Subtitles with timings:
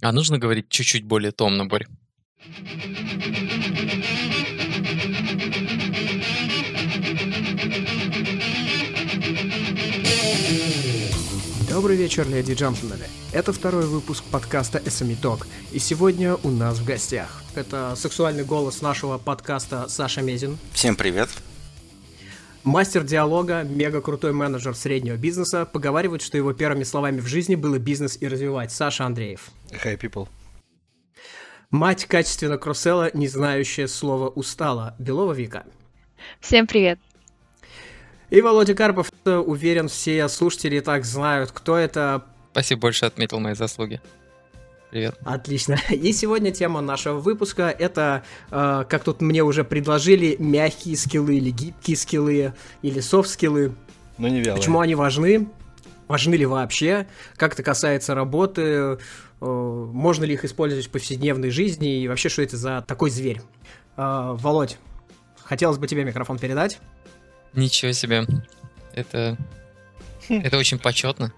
[0.00, 1.86] А нужно говорить чуть-чуть более томно, Борь?
[11.68, 13.04] Добрый вечер, леди и джентльмены.
[13.32, 15.46] Это второй выпуск подкаста SME Talk.
[15.72, 17.42] И сегодня у нас в гостях.
[17.54, 20.58] Это сексуальный голос нашего подкаста Саша Мезин.
[20.72, 21.28] Всем привет.
[22.68, 27.78] Мастер диалога, мега крутой менеджер среднего бизнеса, поговаривает, что его первыми словами в жизни было
[27.78, 28.70] бизнес и развивать.
[28.72, 29.48] Саша Андреев.
[29.70, 30.28] Hi, people.
[31.70, 34.94] Мать качественно кроссела, не знающая слова устала.
[34.98, 35.64] Белова Вика.
[36.40, 36.98] Всем привет.
[38.28, 42.26] И Володя Карпов, уверен, все слушатели и так знают, кто это.
[42.52, 43.98] Спасибо больше отметил мои заслуги.
[44.90, 45.18] Привет.
[45.24, 45.76] Отлично.
[45.90, 51.50] И сегодня тема нашего выпуска это, э, как тут мне уже предложили, мягкие скиллы или
[51.50, 53.74] гибкие скиллы или софт-скиллы.
[54.16, 54.56] Ну не вялые.
[54.56, 55.48] Почему они важны?
[56.06, 57.06] Важны ли вообще?
[57.36, 58.62] Как это касается работы?
[58.62, 58.96] Э,
[59.40, 62.00] можно ли их использовать в повседневной жизни?
[62.00, 63.42] И вообще, что это за такой зверь?
[63.98, 64.78] Э, Володь,
[65.44, 66.78] хотелось бы тебе микрофон передать.
[67.52, 68.24] Ничего себе.
[68.94, 69.36] Это,
[70.28, 71.32] это очень почетно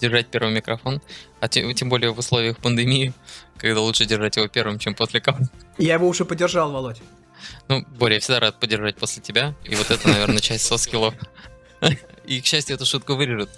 [0.00, 1.00] держать первый микрофон,
[1.40, 3.12] а тем, тем более в условиях пандемии,
[3.56, 5.38] когда лучше держать его первым, чем после кого.
[5.78, 7.00] Я его уже подержал, Володь.
[7.68, 11.14] Ну, Боря, я всегда рад поддержать после тебя, и вот это, наверное, часть софт-скиллов.
[12.24, 13.50] И, к счастью, эту шутку вырежут.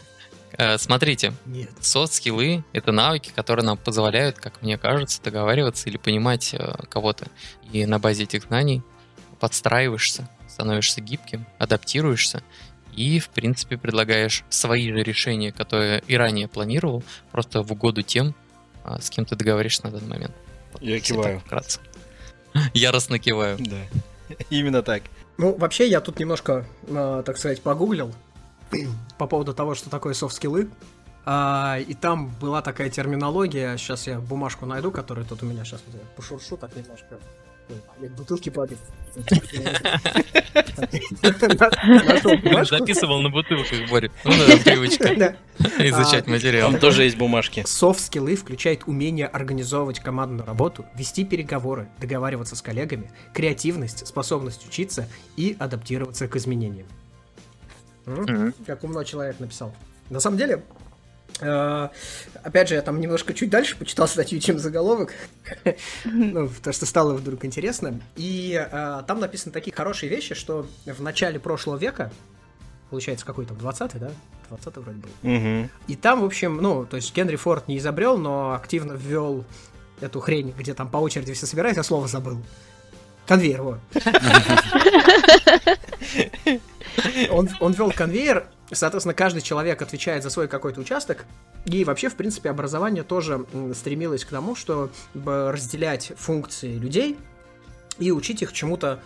[0.56, 1.34] Э, смотрите,
[1.80, 7.26] софт-скиллы— это навыки, которые нам позволяют, как мне кажется, договариваться или понимать э, кого-то.
[7.72, 8.82] И на базе этих знаний
[9.40, 12.42] подстраиваешься становишься гибким, адаптируешься
[12.96, 18.34] и, в принципе, предлагаешь свои же решения, которые и ранее планировал, просто в угоду тем,
[18.84, 20.34] а, с кем ты договоришься на данный момент.
[20.80, 21.40] Я киваю.
[21.40, 21.80] Вкратце.
[22.74, 23.58] Яростно киваю.
[23.58, 25.02] Да, именно так.
[25.36, 28.14] Ну, вообще, я тут немножко, э, так сказать, погуглил
[29.18, 30.70] по поводу того, что такое софт-скиллы.
[31.26, 35.82] А, и там была такая терминология, сейчас я бумажку найду, которая тут у меня сейчас
[36.16, 37.18] пошуршу так немножко.
[38.16, 38.80] Бутылки падают.
[42.68, 44.10] Записывал на бутылках, Боря.
[44.24, 45.36] Ну да, привычка.
[45.78, 46.70] Изучать материал.
[46.70, 47.64] Там тоже есть бумажки.
[47.66, 55.56] Софт-скиллы включают умение организовывать командную работу, вести переговоры, договариваться с коллегами, креативность, способность учиться и
[55.58, 56.86] адаптироваться к изменениям.
[58.66, 59.74] Как умно человек написал.
[60.10, 60.62] На самом деле,
[61.40, 65.12] опять же, я там немножко чуть дальше почитал статью, чем заголовок,
[66.04, 68.00] ну, потому что стало вдруг интересно.
[68.16, 72.12] И uh, там написаны такие хорошие вещи, что в начале прошлого века,
[72.90, 74.10] получается, какой там, 20-й, да?
[74.50, 75.10] 20-й вроде был.
[75.22, 75.68] Угу.
[75.88, 79.44] И там, в общем, ну, то есть Генри Форд не изобрел, но активно ввел
[80.00, 82.38] эту хрень, где там по очереди все собирают, я слово забыл.
[83.26, 83.78] Конвейер, вот.
[87.30, 91.24] Он, он ввел конвейер, Соответственно, каждый человек отвечает за свой какой-то участок.
[91.64, 97.16] И вообще, в принципе, образование тоже стремилось к тому, чтобы разделять функции людей
[97.98, 99.00] и учить их чему-то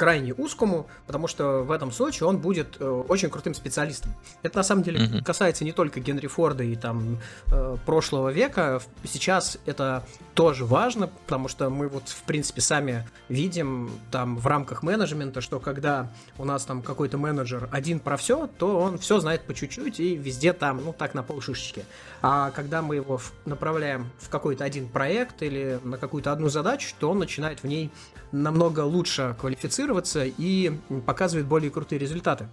[0.00, 4.14] крайне узкому, потому что в этом случае он будет э, очень крутым специалистом.
[4.42, 5.22] Это на самом деле mm-hmm.
[5.22, 7.18] касается не только Генри Форда и там
[7.52, 8.80] э, прошлого века.
[9.04, 10.02] Сейчас это
[10.32, 15.60] тоже важно, потому что мы вот в принципе сами видим там в рамках менеджмента, что
[15.60, 20.00] когда у нас там какой-то менеджер один про все, то он все знает по чуть-чуть
[20.00, 21.84] и везде там, ну так на полшишечки.
[22.22, 27.10] А когда мы его направляем в какой-то один проект или на какую-то одну задачу, то
[27.10, 27.90] он начинает в ней
[28.32, 30.72] намного лучше квалифицироваться и
[31.06, 32.48] показывает более крутые результаты.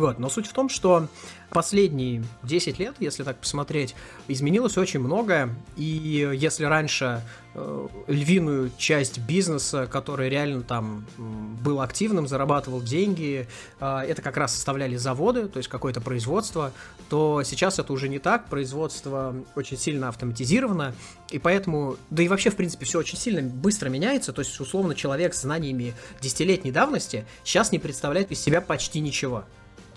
[0.00, 0.18] Вот.
[0.18, 1.08] Но суть в том, что
[1.50, 3.94] последние 10 лет, если так посмотреть,
[4.28, 5.54] изменилось очень многое.
[5.76, 7.20] И если раньше
[7.52, 13.46] э, львиную часть бизнеса, который реально там был активным, зарабатывал деньги,
[13.78, 16.72] э, это как раз составляли заводы, то есть какое-то производство,
[17.10, 18.46] то сейчас это уже не так.
[18.46, 20.94] Производство очень сильно автоматизировано,
[21.30, 24.32] и поэтому, да и вообще, в принципе, все очень сильно быстро меняется.
[24.32, 29.44] То есть, условно, человек с знаниями десятилетней давности сейчас не представляет из себя почти ничего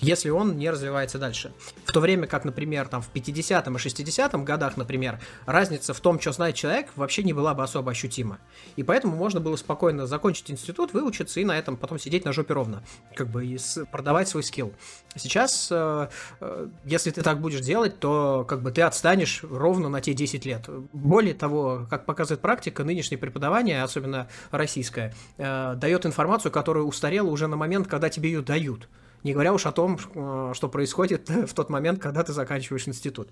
[0.03, 1.53] если он не развивается дальше.
[1.85, 6.19] В то время как, например, там в 50-м и 60-м годах, например, разница в том,
[6.19, 8.39] что знает человек, вообще не была бы особо ощутима.
[8.75, 12.53] И поэтому можно было спокойно закончить институт, выучиться и на этом потом сидеть на жопе
[12.53, 12.83] ровно,
[13.15, 13.57] как бы и
[13.91, 14.73] продавать свой скилл.
[15.15, 16.07] Сейчас, э,
[16.41, 20.45] э, если ты так будешь делать, то как бы ты отстанешь ровно на те 10
[20.45, 20.67] лет.
[20.91, 27.47] Более того, как показывает практика, нынешнее преподавание, особенно российское, э, дает информацию, которая устарела уже
[27.47, 28.87] на момент, когда тебе ее дают.
[29.23, 33.29] Не говоря уж о том, э, что происходит в тот момент, когда ты заканчиваешь институт.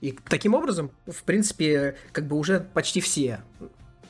[0.00, 3.40] И таким образом, в принципе, как бы уже почти все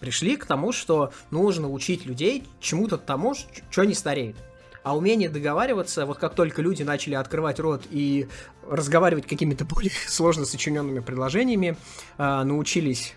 [0.01, 4.37] пришли к тому, что нужно учить людей чему-то тому, что не стареет.
[4.85, 8.29] А умение договариваться, вот как только люди начали открывать рот и
[8.69, 11.77] разговаривать какими-то более сложно сочиненными предложениями,
[12.17, 13.15] э, научились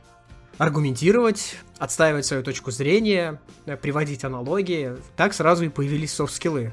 [0.58, 6.72] аргументировать, отстаивать свою точку зрения, э, приводить аналогии, так сразу и появились софт-скиллы.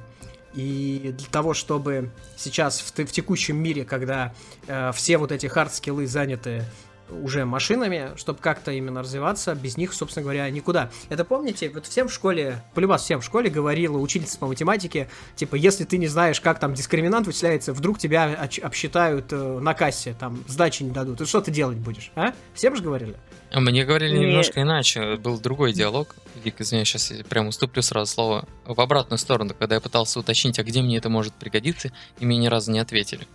[0.55, 4.33] И для того, чтобы сейчас в, в текущем мире, когда
[4.67, 6.65] э, все вот эти хард-скиллы заняты
[7.11, 10.91] уже машинами, чтобы как-то именно развиваться, без них, собственно говоря, никуда.
[11.09, 15.55] Это помните, вот всем в школе, полюбас всем в школе говорила учительница по математике, типа,
[15.55, 20.43] если ты не знаешь, как там дискриминант вычисляется, вдруг тебя обсчитают э, на кассе, там,
[20.47, 22.33] сдачи не дадут, и что ты делать будешь, а?
[22.55, 23.17] Всем же говорили?
[23.51, 24.29] А мне говорили Нет.
[24.29, 25.17] немножко иначе.
[25.17, 26.15] Был другой диалог.
[26.45, 28.49] Вик, извини, сейчас я прям уступлю сразу слово.
[28.67, 32.37] В обратную сторону, когда я пытался уточнить, а где мне это может пригодиться, и мне
[32.37, 33.27] ни разу не ответили.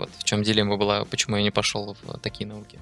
[0.00, 2.78] Вот в чем дилемма была, почему я не пошел в такие науки.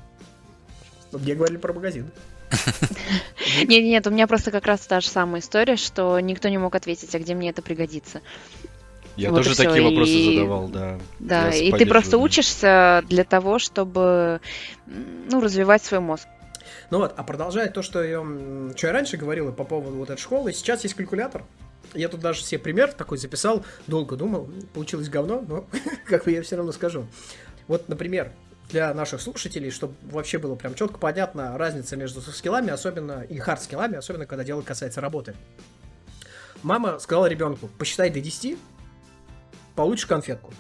[1.11, 2.11] Мне говорили про магазин.
[3.67, 6.75] Нет, нет, у меня просто как раз та же самая история, что никто не мог
[6.75, 8.23] ответить, а где мне это пригодится.
[9.17, 10.99] Я вот тоже такие вопросы задавал, да.
[11.19, 14.41] Да, и ты просто учишься для того, чтобы
[14.87, 16.27] ну, развивать свой мозг.
[16.91, 18.25] Ну вот, а продолжая то, что я,
[18.77, 21.45] что я раньше говорила по поводу вот этой школы, сейчас есть калькулятор.
[21.95, 25.67] Я тут даже себе пример такой записал, долго думал, получилось говно, но
[26.07, 27.07] как бы я все равно скажу.
[27.67, 28.33] Вот, например,
[28.69, 33.97] для наших слушателей, чтобы вообще было прям четко понятно разница между скиллами, особенно и хард-скиллами,
[33.97, 35.35] особенно когда дело касается работы.
[36.63, 38.59] Мама сказала ребенку, посчитай до 10,
[39.75, 40.53] получишь конфетку.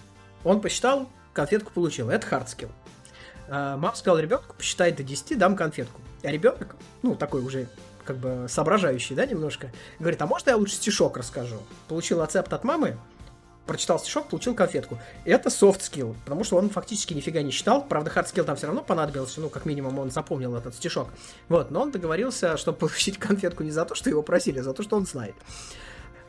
[0.44, 2.08] Он посчитал, конфетку получил.
[2.08, 2.70] Это hard skill.
[3.48, 6.00] Мама сказала ребенку, посчитай до 10, дам конфетку.
[6.22, 7.68] А ребенок, ну, такой уже
[8.08, 11.56] как бы соображающий, да, немножко, говорит, а может я лучше стишок расскажу?
[11.88, 12.96] Получил акцепт от мамы,
[13.66, 14.98] прочитал стишок, получил конфетку.
[15.26, 17.84] Это soft skill, потому что он фактически нифига не читал.
[17.84, 21.08] Правда, hard skill там все равно понадобился, ну, как минимум, он запомнил этот стишок.
[21.50, 24.72] Вот, но он договорился, чтобы получить конфетку не за то, что его просили, а за
[24.72, 25.34] то, что он знает.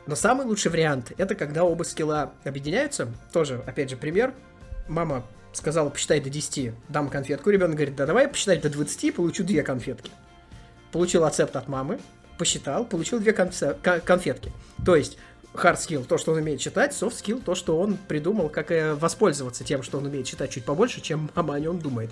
[0.06, 3.08] Но самый лучший вариант это когда оба скилла объединяются.
[3.32, 4.34] Тоже, опять же, пример.
[4.86, 5.24] Мама
[5.54, 7.48] сказала, посчитай до 10, дам конфетку.
[7.48, 10.10] Ребенок говорит, да давай посчитай до 20 и получу две конфетки.
[10.92, 12.00] Получил ацепт от мамы,
[12.38, 14.52] посчитал, получил две конфетки.
[14.84, 15.18] То есть,
[15.54, 18.70] hard skill, то, что он умеет читать, soft skill, то, что он придумал, как
[19.00, 22.10] воспользоваться тем, что он умеет читать чуть побольше, чем мама о нем думает.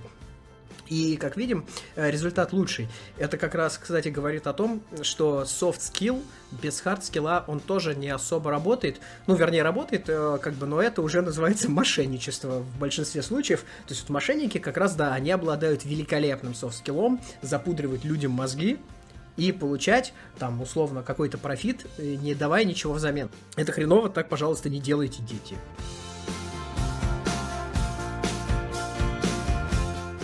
[0.88, 2.88] И, как видим, э, результат лучший.
[3.16, 7.94] Это как раз, кстати, говорит о том, что soft skill без hard скилла он тоже
[7.94, 9.00] не особо работает.
[9.26, 13.60] Ну, вернее, работает, э, как бы, но это уже называется мошенничество в большинстве случаев.
[13.86, 18.78] То есть вот мошенники как раз, да, они обладают великолепным soft скиллом, запудривают людям мозги,
[19.36, 23.30] и получать там условно какой-то профит, э, не давая ничего взамен.
[23.56, 25.56] Это хреново, так, пожалуйста, не делайте, дети.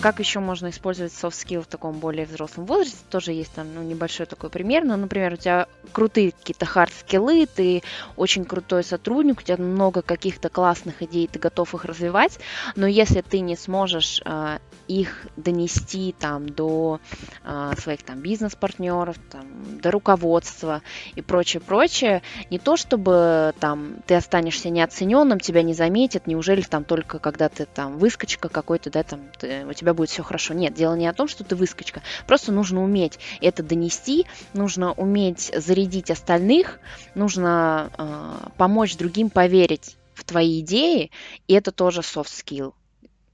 [0.04, 2.98] Как еще можно использовать soft skill в таком более взрослом возрасте?
[3.08, 4.84] Тоже есть там ну, небольшой такой пример.
[4.84, 7.82] Ну, например, у тебя крутые какие-то хард скиллы, ты
[8.14, 12.38] очень крутой сотрудник, у тебя много каких-то классных идей, ты готов их развивать,
[12.76, 14.58] но если ты не сможешь э,
[14.88, 17.00] их донести там до
[17.42, 19.46] э, своих там бизнес-партнеров, там,
[19.80, 20.82] до руководства
[21.14, 26.84] и прочее, прочее, не то чтобы там ты останешься неоцененным, тебя не заметят, неужели там
[26.84, 30.54] только когда ты там выскочка какой-то, да, там ты, у тебя будет все хорошо.
[30.54, 32.02] Нет, дело не о том, что ты выскочка.
[32.26, 36.80] Просто нужно уметь это донести, нужно уметь зарядить остальных,
[37.14, 41.10] нужно э, помочь другим поверить в твои идеи,
[41.48, 42.74] и это тоже soft skill.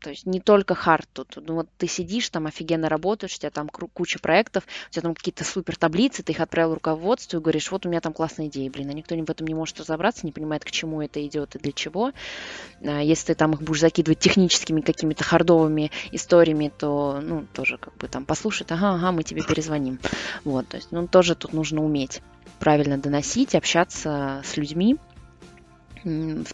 [0.00, 1.36] То есть не только хард тут.
[1.36, 5.14] Ну вот ты сидишь там, офигенно работаешь, у тебя там куча проектов, у тебя там
[5.14, 8.70] какие-то супер таблицы, ты их отправил руководству и говоришь, вот у меня там классная идея,
[8.70, 11.58] блин, а никто в этом не может разобраться, не понимает, к чему это идет и
[11.58, 12.12] для чего.
[12.82, 17.94] А если ты там их будешь закидывать техническими какими-то хардовыми историями, то, ну, тоже как
[17.96, 19.98] бы там послушать, ага, ага, мы тебе перезвоним.
[20.44, 22.22] Вот, то есть, ну, тоже тут нужно уметь
[22.58, 24.96] правильно доносить, общаться с людьми,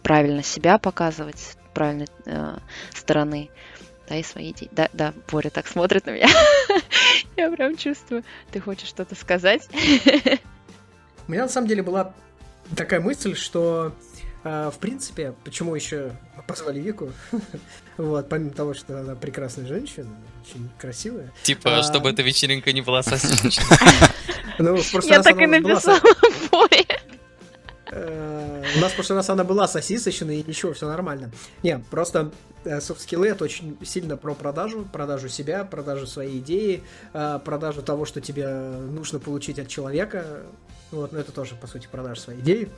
[0.03, 2.57] правильно себя показывать, правильной э,
[2.95, 3.51] стороны,
[4.09, 4.71] да, и свои идеи.
[4.73, 6.29] Да, да, Боря так смотрит на меня.
[7.37, 9.69] Я прям чувствую, ты хочешь что-то сказать.
[11.29, 12.15] У меня на самом деле была
[12.75, 13.95] такая мысль, что
[14.43, 16.13] э, в принципе, почему еще
[16.49, 17.13] позвали Вику,
[17.99, 21.31] вот, помимо того, что она прекрасная женщина, очень красивая.
[21.43, 21.83] Типа, а...
[21.83, 23.67] чтобы эта вечеринка не была сосисочной.
[24.59, 26.01] Ну, Я так и написала
[26.51, 26.96] Боря.
[27.91, 31.31] Э, у нас в прошлый раз она была сосисочной, и ничего, все нормально.
[31.63, 32.33] Не, просто
[32.81, 38.21] софт-скиллы это очень сильно про продажу, продажу себя, продажу своей идеи, э, продажу того, что
[38.21, 40.43] тебе нужно получить от человека.
[40.91, 42.69] Вот, но это тоже, по сути, продажа своей идеи.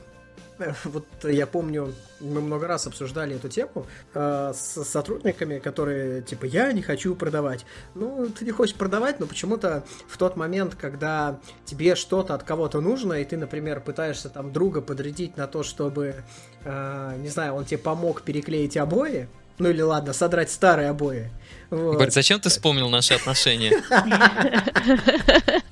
[0.85, 6.71] вот я помню, мы много раз обсуждали эту тему э, с сотрудниками, которые типа я
[6.71, 7.65] не хочу продавать.
[7.95, 12.81] Ну, ты не хочешь продавать, но почему-то в тот момент, когда тебе что-то от кого-то
[12.81, 16.23] нужно, и ты, например, пытаешься там друга подрядить на то, чтобы,
[16.63, 21.29] э, не знаю, он тебе помог переклеить обои, ну или ладно, содрать старые обои.
[21.69, 21.95] Вот.
[21.95, 23.81] Говорит, зачем ты вспомнил наши отношения?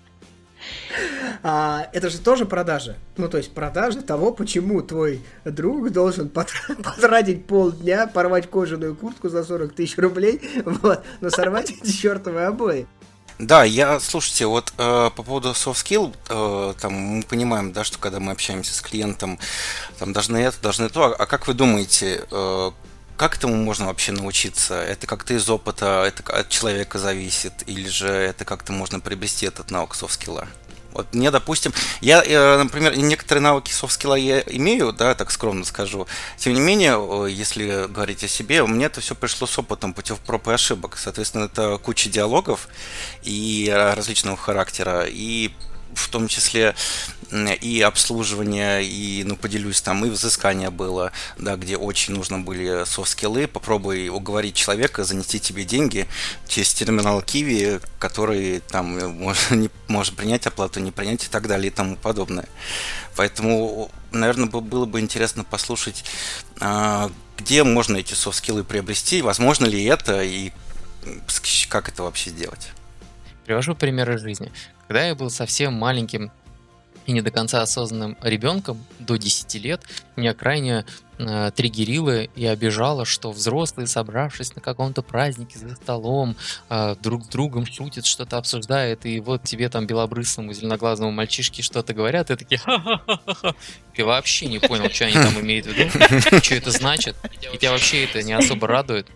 [1.43, 2.95] а, это же тоже продажа.
[3.17, 9.43] Ну, то есть продажа того, почему твой друг должен потратить полдня, порвать кожаную куртку за
[9.43, 12.87] 40 тысяч рублей, вот, но сорвать эти чертовы обои.
[13.39, 17.99] Да, я, слушайте, вот э, по поводу soft skill, э, там мы понимаем, да, что
[17.99, 19.37] когда мы общаемся с клиентом,
[19.99, 21.13] там должны это, должны то.
[21.13, 22.71] А как вы думаете, э,
[23.15, 24.81] как этому можно вообще научиться?
[24.81, 29.69] Это как-то из опыта, это от человека зависит, или же это как-то можно приобрести этот
[29.69, 30.47] навык skill?
[30.97, 36.07] Вот мне, допустим, я, э, например, некоторые навыки софт-скилла я имею, да, так скромно скажу.
[36.37, 36.97] Тем не менее,
[37.31, 40.97] если говорить о себе, у меня это все пришло с опытом путев проб и ошибок.
[40.97, 42.67] Соответственно, это куча диалогов
[43.21, 45.51] и различного характера, и
[45.93, 46.75] в том числе
[47.61, 53.47] и обслуживание, и, ну, поделюсь, там и взыскание было, да, где очень нужно были софт-скиллы.
[53.47, 56.07] Попробуй уговорить человека занести тебе деньги
[56.47, 61.67] через терминал Киви, который там может, не, может принять оплату, не принять и так далее
[61.67, 62.47] и тому подобное.
[63.15, 66.05] Поэтому, наверное, было бы интересно послушать,
[66.61, 70.51] а, где можно эти софт-скиллы приобрести, возможно ли это и
[71.69, 72.69] как это вообще сделать.
[73.45, 74.51] Привожу примеры жизни.
[74.87, 76.31] Когда я был совсем маленьким
[77.05, 79.81] и не до конца осознанным ребенком, до 10 лет,
[80.17, 80.85] меня крайне
[81.17, 86.35] э, триггерило и обижало, что взрослые, собравшись на каком-то празднике за столом,
[86.69, 91.93] э, друг с другом шутят, что-то обсуждают, и вот тебе там белобрысому, зеленоглазному мальчишке что-то
[91.93, 92.61] говорят, и такие.
[93.95, 95.89] Ты вообще не понял, что они там имеют в виду,
[96.43, 97.15] что это значит,
[97.53, 99.07] и тебя вообще это не особо радует.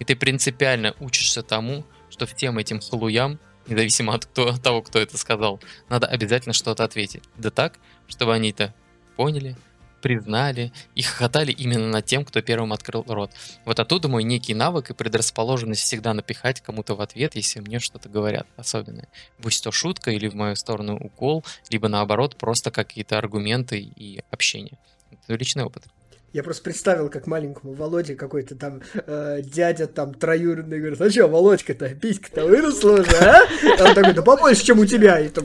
[0.00, 5.16] И ты принципиально учишься тому, что всем этим халуям независимо от кто, того, кто это
[5.16, 7.22] сказал, надо обязательно что-то ответить.
[7.36, 7.78] Да так,
[8.08, 8.74] чтобы они это
[9.16, 9.56] поняли,
[10.02, 13.30] признали и хохотали именно над тем, кто первым открыл рот.
[13.64, 18.08] Вот оттуда мой некий навык и предрасположенность всегда напихать кому-то в ответ, если мне что-то
[18.08, 19.08] говорят особенное.
[19.38, 24.78] Будь то шутка или в мою сторону укол, либо наоборот просто какие-то аргументы и общение.
[25.10, 25.84] Это личный опыт.
[26.32, 31.26] Я просто представил, как маленькому Володе какой-то там э, дядя там троюродный говорит, а что,
[31.26, 33.42] Володька-то, писька-то выросла уже, а?
[33.78, 33.84] а?
[33.84, 35.20] Он такой, да побольше, чем у тебя.
[35.20, 35.44] И там...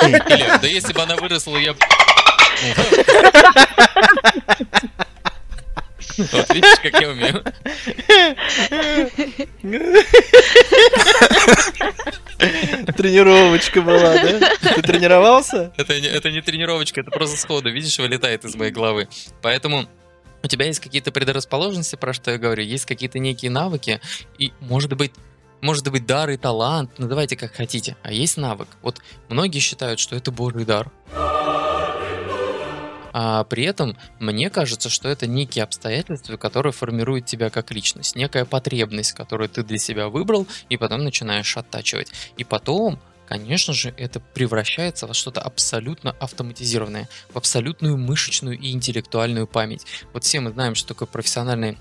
[0.00, 1.74] Да если бы она выросла, я...
[6.18, 7.44] Вот видишь, как я умею.
[12.96, 14.50] Тренировочка была, да?
[14.74, 15.72] Ты тренировался?
[15.76, 19.08] Это не, это не тренировочка, это просто сходу, видишь, вылетает из моей головы.
[19.42, 19.86] Поэтому
[20.42, 24.00] у тебя есть какие-то предрасположенности, про что я говорю, есть какие-то некие навыки,
[24.38, 25.12] и, может быть,
[25.60, 28.68] может быть, дар и талант, называйте как хотите, а есть навык.
[28.82, 30.90] Вот многие считают, что это божий дар.
[33.18, 38.44] А при этом мне кажется, что это некие обстоятельства, которые формируют тебя как личность, некая
[38.44, 42.12] потребность, которую ты для себя выбрал, и потом начинаешь оттачивать.
[42.36, 49.46] И потом конечно же, это превращается во что-то абсолютно автоматизированное, в абсолютную мышечную и интеллектуальную
[49.46, 49.86] память.
[50.12, 51.78] Вот все мы знаем, что такое профессиональные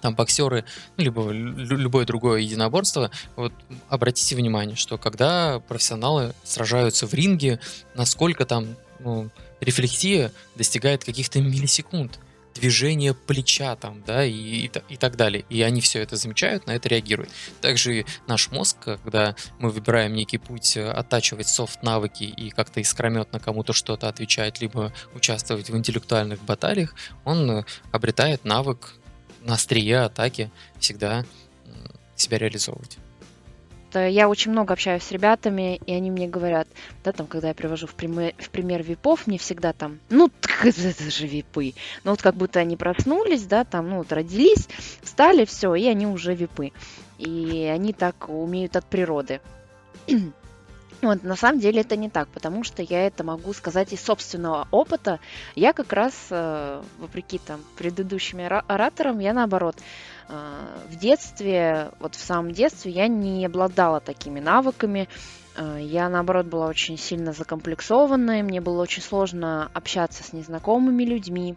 [0.00, 0.64] там боксеры,
[0.96, 3.52] ну, либо любое другое единоборство, вот
[3.88, 7.60] обратите внимание, что когда профессионалы сражаются в ринге,
[7.94, 9.30] насколько там ну,
[9.60, 12.18] рефлексия достигает каких-то миллисекунд
[12.54, 15.44] движение плеча там, да, и, и, и так далее.
[15.48, 17.30] И они все это замечают, на это реагируют.
[17.60, 23.72] Также наш мозг, когда мы выбираем некий путь э, оттачивать софт-навыки и как-то искрометно кому-то
[23.72, 26.94] что-то отвечать, либо участвовать в интеллектуальных баталиях,
[27.24, 28.94] он э, обретает навык
[29.42, 31.24] на острие атаки всегда
[32.16, 32.98] себя реализовывать
[34.00, 36.68] я очень много общаюсь с ребятами, и они мне говорят,
[37.04, 40.30] да, там, когда я привожу в пример, в пример випов, мне всегда там, ну,
[40.62, 41.74] это же випы.
[42.04, 44.68] Ну, вот как будто они проснулись, да, там, ну, вот родились,
[45.02, 46.72] встали, все, и они уже випы.
[47.18, 49.40] И они так умеют от природы.
[51.02, 54.68] Вот, на самом деле это не так, потому что я это могу сказать из собственного
[54.70, 55.18] опыта.
[55.56, 62.20] Я как раз, э, вопреки там предыдущим ораторам, я наоборот, э, в детстве, вот в
[62.24, 65.08] самом детстве я не обладала такими навыками.
[65.56, 71.56] Э, я, наоборот, была очень сильно закомплексованной, мне было очень сложно общаться с незнакомыми людьми.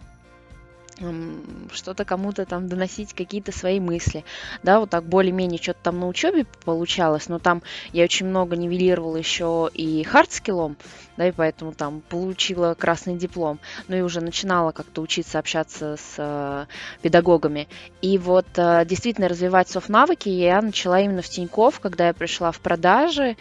[1.74, 4.24] что-то кому-то там доносить какие-то свои мысли,
[4.64, 9.18] да, вот так более-менее что-то там на учебе получалось, но там я очень много нивелировала
[9.18, 10.78] еще и хардскиллом,
[11.18, 16.16] да, и поэтому там получила красный диплом, ну и уже начинала как-то учиться общаться с
[16.18, 16.66] э,
[17.02, 17.68] педагогами.
[18.02, 22.60] И вот э, действительно развивать софт-навыки я начала именно в Тинькофф, когда я пришла в
[22.60, 23.38] продажи,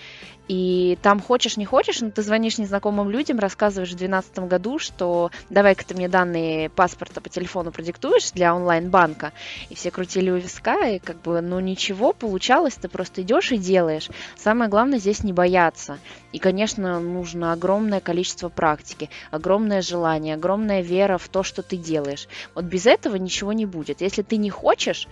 [0.47, 5.31] и там хочешь, не хочешь, но ты звонишь незнакомым людям, рассказываешь в 2012 году, что
[5.49, 9.33] давай-ка ты мне данные паспорта по телефону продиктуешь для онлайн-банка.
[9.71, 13.57] И все крутили у виска, и как бы, ну ничего, получалось, ты просто идешь и
[13.57, 14.11] делаешь.
[14.37, 15.99] Самое главное здесь не бояться.
[16.35, 22.26] И, конечно, нужно огромное количество практики, огромное желание, огромная вера в то, что ты делаешь.
[22.57, 24.00] Вот без этого ничего не будет.
[24.00, 25.07] Если ты не хочешь,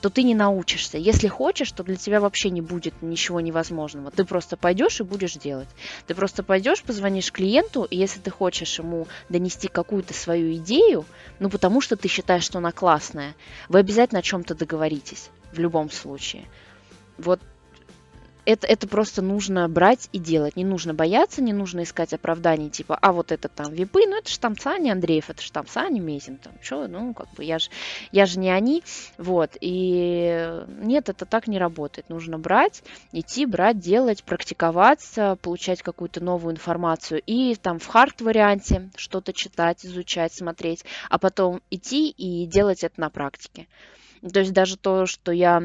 [0.00, 0.98] то ты не научишься.
[0.98, 4.10] Если хочешь, то для тебя вообще не будет ничего невозможного.
[4.10, 5.68] Ты просто пойдешь и будешь делать.
[6.08, 11.04] Ты просто пойдешь, позвонишь клиенту, и если ты хочешь ему донести какую-то свою идею,
[11.38, 13.36] ну потому что ты считаешь, что она классная,
[13.68, 16.46] вы обязательно о чем-то договоритесь в любом случае.
[17.16, 17.38] Вот
[18.44, 20.56] это, это просто нужно брать и делать.
[20.56, 24.30] Не нужно бояться, не нужно искать оправданий, типа, а вот это там випы, ну это
[24.30, 27.58] же там Саня Андреев, это же там Саня Мезин, там, что, ну, как бы, я
[27.58, 27.70] же
[28.12, 28.82] я ж не они,
[29.18, 32.08] вот, и нет, это так не работает.
[32.08, 32.82] Нужно брать,
[33.12, 40.32] идти, брать, делать, практиковаться, получать какую-то новую информацию и там в хард-варианте что-то читать, изучать,
[40.32, 43.66] смотреть, а потом идти и делать это на практике.
[44.32, 45.62] То есть даже то, что я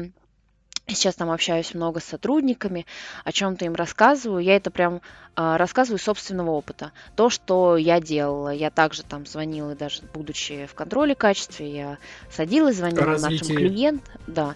[0.94, 2.86] Сейчас там общаюсь много с сотрудниками,
[3.24, 4.42] о чем-то им рассказываю.
[4.42, 5.00] Я это прям
[5.36, 6.92] э, рассказываю из собственного опыта.
[7.16, 8.50] То, что я делала.
[8.50, 11.98] Я также там звонила, даже будучи в контроле качества, я
[12.30, 13.40] садилась, звонила Развитие.
[13.40, 14.14] нашим клиентам.
[14.26, 14.54] Да,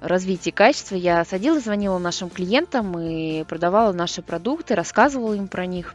[0.00, 0.96] развитие качества.
[0.96, 5.94] Я садилась, звонила нашим клиентам и продавала наши продукты, рассказывала им про них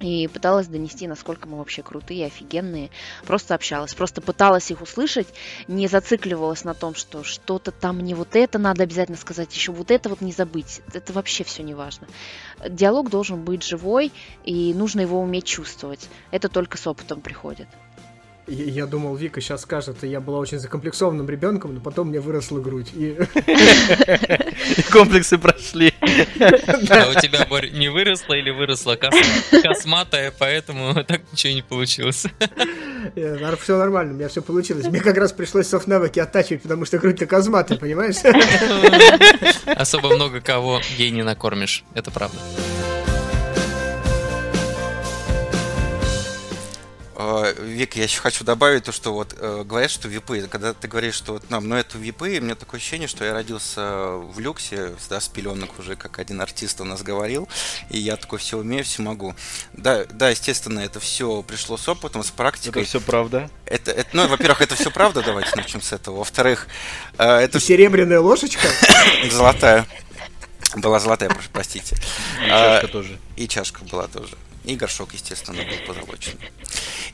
[0.00, 2.90] и пыталась донести, насколько мы вообще крутые, офигенные.
[3.26, 5.28] Просто общалась, просто пыталась их услышать,
[5.68, 9.90] не зацикливалась на том, что что-то там не вот это надо обязательно сказать, еще вот
[9.90, 10.80] это вот не забыть.
[10.92, 12.06] Это вообще все не важно.
[12.68, 14.12] Диалог должен быть живой,
[14.44, 16.08] и нужно его уметь чувствовать.
[16.30, 17.68] Это только с опытом приходит.
[18.48, 22.90] Я, думал, Вика сейчас скажет, я была очень закомплексованным ребенком, но потом мне выросла грудь.
[22.94, 23.18] И
[24.90, 25.92] комплексы прошли.
[26.88, 32.26] А у тебя, Борь, не выросла или выросла косматая, поэтому так ничего не получилось.
[33.60, 34.86] Все нормально, у меня все получилось.
[34.86, 38.16] Мне как раз пришлось софт-навыки оттачивать, потому что грудь-то косматая, понимаешь?
[39.66, 42.38] Особо много кого ей не накормишь, это правда.
[47.60, 51.14] Вик, я еще хочу добавить то, что вот э, говорят, что випы, когда ты говоришь,
[51.14, 54.94] что вот нам, ну это випы, у меня такое ощущение, что я родился в люксе,
[55.08, 57.48] да, с пеленок уже, как один артист у нас говорил,
[57.88, 59.34] и я такой все умею, все могу.
[59.72, 62.82] Да, да, естественно, это все пришло с опытом, с практикой.
[62.82, 63.50] Это все правда?
[63.64, 66.18] Это, это ну, во-первых, это все правда, давайте начнем с этого.
[66.18, 66.68] Во-вторых,
[67.16, 67.60] э, это...
[67.60, 68.68] Серебряная ложечка?
[69.30, 69.86] Золотая.
[70.74, 71.96] Была золотая, простите.
[72.44, 73.18] И чашка а, тоже.
[73.36, 74.36] И чашка была тоже.
[74.66, 76.50] И горшок, естественно, был позолоченный.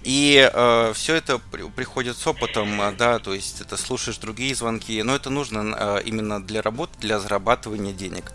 [0.04, 4.54] И э, все это при, приходит с опытом, э, да, то есть это слушаешь другие
[4.54, 8.32] звонки, но это нужно э, именно для работы, для зарабатывания денег.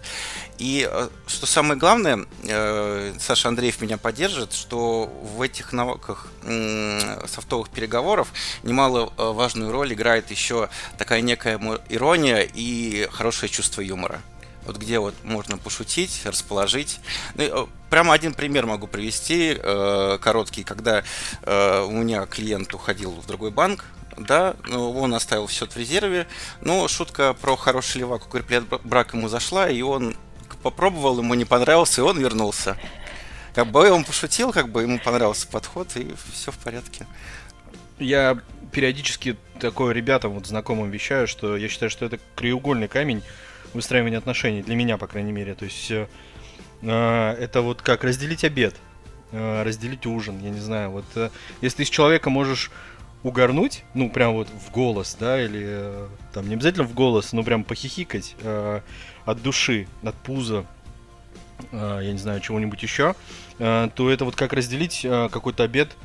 [0.59, 7.27] И э, что самое главное, э, Саша Андреев меня поддержит, что в этих навыках э,
[7.27, 14.21] софтовых переговоров немало э, важную роль играет еще такая некая ирония и хорошее чувство юмора
[14.67, 16.99] вот где вот можно пошутить, расположить.
[17.35, 21.03] Ну, э, прямо один пример могу привести, э, короткий, когда
[21.43, 23.85] э, у меня клиент уходил в другой банк,
[24.17, 26.27] да, ну, он оставил счет в резерве,
[26.61, 30.17] но шутка про хороший левак укрепляет брак ему зашла, и он
[30.63, 32.77] попробовал, ему не понравился, и он вернулся.
[33.55, 37.07] Как бы он пошутил, как бы ему понравился подход, и все в порядке.
[37.99, 38.37] Я
[38.71, 43.23] периодически такое ребятам, вот знакомым вещаю, что я считаю, что это краеугольный камень
[43.77, 45.55] выстраивания отношений, для меня, по крайней мере.
[45.55, 46.07] То есть э,
[46.81, 48.75] э, это вот как разделить обед,
[49.31, 50.91] э, разделить ужин, я не знаю.
[50.91, 51.29] Вот э,
[51.61, 52.71] если ты с человека можешь
[53.23, 57.43] угорнуть, ну прям вот в голос, да, или э, там не обязательно в голос, но
[57.43, 58.81] прям похихикать э,
[59.25, 60.65] от души, от пуза,
[61.71, 63.15] э, я не знаю, чего-нибудь еще,
[63.59, 65.95] э, то это вот как разделить э, какой-то обед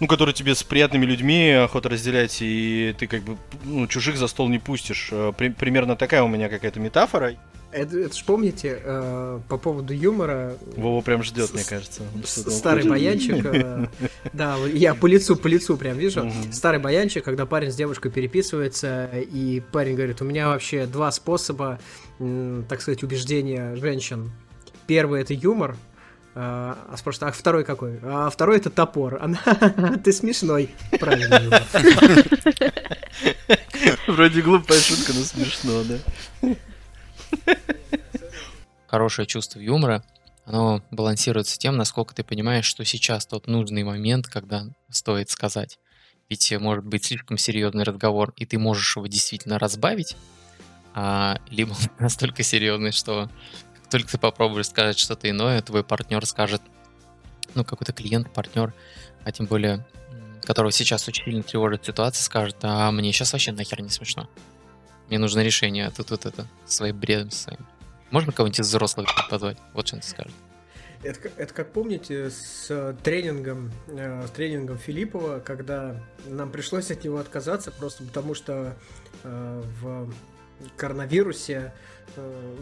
[0.00, 4.28] ну, который тебе с приятными людьми охота разделять, и ты как бы ну, чужих за
[4.28, 5.08] стол не пустишь.
[5.10, 7.34] Э, при, примерно такая у меня какая-то метафора.
[7.70, 10.56] Это, это ж помните, э, по поводу юмора...
[10.76, 12.02] Вова прям ждет, мне кажется.
[12.24, 13.44] Старый баянчик.
[13.44, 13.88] Э,
[14.32, 16.30] да, я по лицу, по лицу прям вижу.
[16.52, 21.78] Старый баянчик, когда парень с девушкой переписывается, и парень говорит, у меня вообще два способа,
[22.68, 24.30] так сказать, убеждения женщин.
[24.86, 25.76] Первый— это юмор,
[26.40, 27.98] А, а спрашивает, а второй какой?
[28.00, 29.20] А второй это топор.
[29.20, 29.40] Она,
[30.04, 30.70] ты смешной.
[31.00, 31.64] Правильно.
[34.06, 36.54] Вроде глупая шутка, но смешно, да.
[38.86, 40.04] Хорошее чувство юмора,
[40.44, 45.80] оно балансируется тем, насколько ты понимаешь, что сейчас тот нужный момент, когда стоит сказать.
[46.28, 50.16] Ведь может быть слишком серьезный разговор, и ты можешь его действительно разбавить,
[50.94, 53.28] а, либо настолько серьезный, что
[53.90, 56.62] только ты попробуешь сказать что-то иное, твой партнер скажет,
[57.54, 58.72] ну, какой-то клиент, партнер,
[59.24, 59.86] а тем более,
[60.42, 64.28] которого сейчас очень сильно тревожит ситуация, скажет, а мне сейчас вообще нахер не смешно.
[65.08, 67.66] Мне нужно решение, а тут вот это, своим бредом своим.
[68.10, 69.58] Можно кого-нибудь из взрослых позвать?
[69.72, 70.32] Вот что он скажет.
[71.02, 75.96] Это, это как помните с тренингом, э, с тренингом Филиппова, когда
[76.26, 78.76] нам пришлось от него отказаться просто потому, что
[79.22, 80.12] э, в
[80.76, 81.97] коронавирусе, э,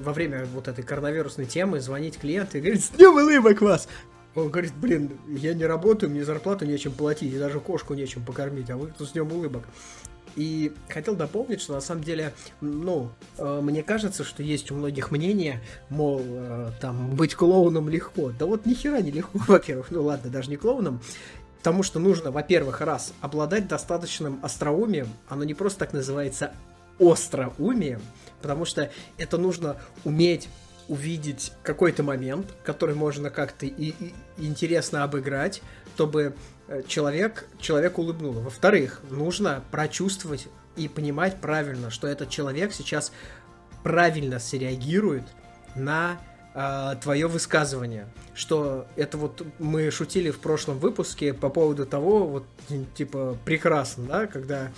[0.03, 3.89] во время вот этой коронавирусной темы звонить клиенту и говорить «С днем улыбок вас!»
[4.35, 8.69] Он говорит, блин, я не работаю, мне зарплату нечем платить, и даже кошку нечем покормить,
[8.69, 9.65] а вы тут с днем улыбок.
[10.37, 15.11] И хотел дополнить, что на самом деле, ну, э, мне кажется, что есть у многих
[15.11, 18.33] мнение, мол, э, там, быть клоуном легко.
[18.39, 21.01] Да вот ни хера не легко, во-первых, ну ладно, даже не клоуном.
[21.59, 26.53] Потому что нужно, во-первых, раз, обладать достаточным остроумием, оно не просто так называется
[26.99, 28.01] остроумием,
[28.43, 30.49] потому что это нужно уметь
[30.89, 35.63] увидеть какой-то момент, который можно как-то и, и интересно обыграть,
[35.95, 36.37] чтобы
[36.69, 38.41] э, человек, человек улыбнуло.
[38.41, 43.13] Во-вторых, нужно прочувствовать и понимать правильно, что этот человек сейчас
[43.83, 45.25] правильно среагирует
[45.75, 46.21] на
[46.57, 48.09] э, твое высказывание.
[48.35, 52.47] Что это вот мы шутили в прошлом выпуске по поводу того, вот
[52.97, 54.73] типа прекрасно, да, когда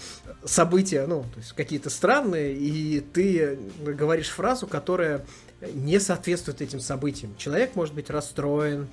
[0.45, 5.25] события, ну, то есть какие-то странные, и ты говоришь фразу, которая
[5.73, 7.35] не соответствует этим событиям.
[7.37, 8.89] Человек может быть расстроен,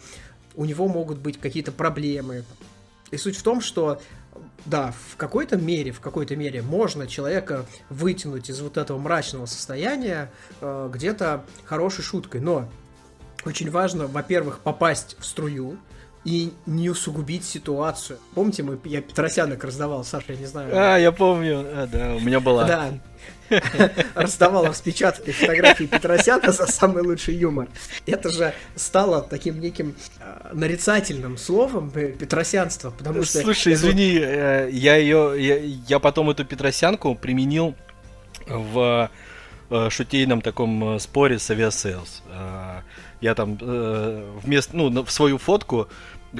[0.55, 2.43] у него могут быть какие-то проблемы.
[3.11, 4.01] И суть в том, что
[4.65, 10.31] да, в какой-то мере, в какой-то мере можно человека вытянуть из вот этого мрачного состояния
[10.61, 12.67] э, где-то хорошей шуткой, но
[13.45, 15.77] очень важно, во-первых, попасть в струю,
[16.25, 18.17] и не усугубить ситуацию.
[18.33, 20.71] Помните, мы, я Петросянок раздавал, Саша, я не знаю.
[20.73, 22.65] А, я помню, а, да, у меня была.
[22.65, 22.93] Да,
[24.15, 27.67] раздавал распечатанные фотографии Петросяна за самый лучший юмор.
[28.07, 33.41] Это же стало таким неким э, нарицательным словом петросянства, потому что...
[33.41, 33.81] Слушай, это...
[33.83, 35.57] извини, э, я ее, я,
[35.87, 37.75] я потом эту петросянку применил
[38.47, 39.11] в
[39.69, 42.23] э, шутейном таком споре с Aviasales.
[43.25, 43.57] Я там
[44.43, 45.87] вместо, ну, в свою фотку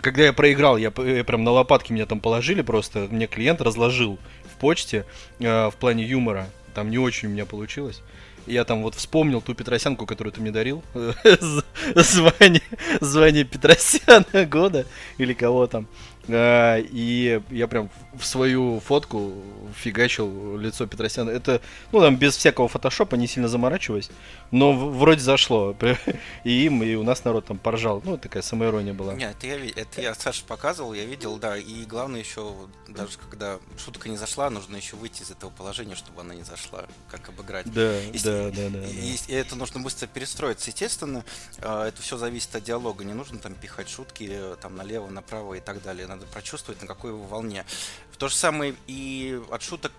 [0.01, 4.19] когда я проиграл, я, я прям на лопатки меня там положили просто, мне клиент разложил
[4.45, 5.05] в почте
[5.39, 6.47] э, в плане юмора.
[6.73, 8.01] Там не очень у меня получилось.
[8.45, 10.83] Я там вот вспомнил ту Петросянку, которую ты мне дарил.
[11.95, 12.61] звание,
[13.01, 14.85] звание Петросяна года
[15.17, 15.87] или кого там.
[16.27, 19.33] И я прям в свою фотку
[19.75, 21.29] фигачил лицо Петросяна.
[21.29, 21.61] Это,
[21.91, 24.09] ну, там без всякого фотошопа, не сильно заморачиваясь,
[24.51, 25.75] но вроде зашло.
[26.43, 28.01] И им, и у нас народ там поржал.
[28.05, 29.13] Ну, такая самоирония была.
[29.13, 31.57] Нет, это я, это я Саше показывал, я видел, да.
[31.57, 32.53] И главное еще,
[32.87, 36.85] даже когда шутка не зашла, нужно еще выйти из этого положения, чтобы она не зашла.
[37.09, 37.71] Как обыграть.
[37.71, 38.85] Да, Если, да, да, да.
[38.87, 40.69] И, и это нужно быстро перестроиться.
[40.69, 41.23] Естественно,
[41.59, 43.03] а, это все зависит от диалога.
[43.03, 46.87] Не нужно там пихать шутки э, там налево, направо и так далее надо прочувствовать, на
[46.87, 47.65] какой его волне.
[48.11, 49.91] В то же самое и от шуток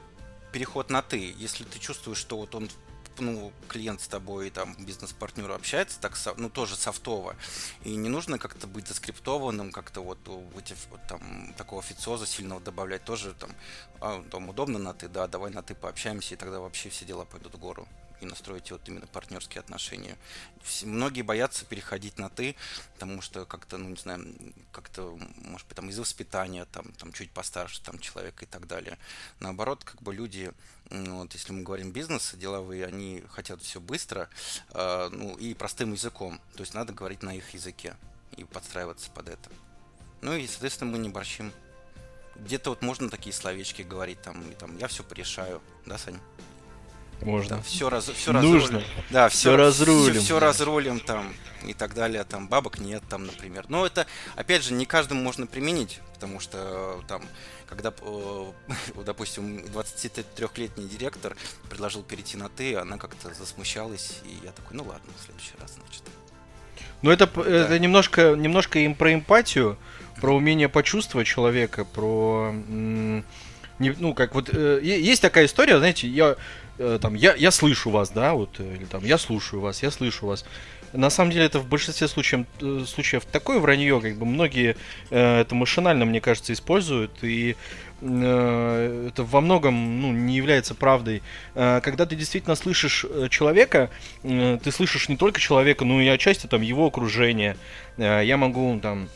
[0.52, 1.34] переход на ты.
[1.38, 2.68] Если ты чувствуешь, что вот он
[3.18, 7.36] ну, клиент с тобой, там, бизнес-партнер общается, так, ну, тоже софтово.
[7.84, 13.04] И не нужно как-то быть заскриптованным, как-то вот, вот, вот там, такого официоза сильного добавлять
[13.04, 13.50] тоже, там,
[14.00, 17.24] а, там, удобно на ты, да, давай на ты пообщаемся, и тогда вообще все дела
[17.24, 17.88] пойдут в гору
[18.20, 20.16] и настроить вот именно партнерские отношения.
[20.82, 22.56] Многие боятся переходить на ты,
[22.94, 24.24] потому что как-то, ну не знаю,
[24.72, 28.98] как-то, может быть, там из воспитания, там, там чуть постарше там человек и так далее.
[29.40, 30.52] Наоборот, как бы люди,
[30.90, 34.28] вот если мы говорим бизнес, деловые, они хотят все быстро,
[34.70, 36.40] э, ну и простым языком.
[36.54, 37.96] То есть надо говорить на их языке
[38.36, 39.50] и подстраиваться под это.
[40.22, 41.52] Ну и, соответственно, мы не борщим.
[42.36, 46.20] Где-то вот можно такие словечки говорить, там, и, там я все порешаю, да, Сань?
[47.22, 47.62] Можно.
[47.62, 48.60] Все, раз, все Нужно.
[48.60, 48.84] разрулим.
[49.10, 50.12] Да, все, все разрулим.
[50.14, 52.24] Все, все разрулим там и так далее.
[52.24, 53.66] Там бабок нет, там, например.
[53.68, 57.22] Но это, опять же, не каждому можно применить, потому что там,
[57.66, 58.52] когда, э,
[59.04, 61.36] допустим, 23-летний директор
[61.68, 65.74] предложил перейти на ты, она как-то засмущалась, и я такой, ну ладно, в следующий раз,
[65.74, 66.02] значит.
[67.02, 67.42] Ну это, да.
[67.42, 69.78] это немножко, немножко им про эмпатию,
[70.20, 72.52] про умение почувствовать человека, про
[73.78, 76.36] не, ну, как вот, э, есть такая история, знаете, я э,
[77.00, 80.44] там, я, я слышу вас, да, вот, или там, я слушаю вас, я слышу вас.
[80.92, 84.76] На самом деле это в большинстве случаев, э, случаев такое вранье, как бы многие
[85.10, 87.56] э, это машинально, мне кажется, используют, и
[88.00, 91.22] э, это во многом ну, не является правдой.
[91.54, 93.90] Э, когда ты действительно слышишь э, человека,
[94.22, 97.56] э, ты слышишь не только человека, но и отчасти там его окружение.
[97.96, 99.08] Э, я могу там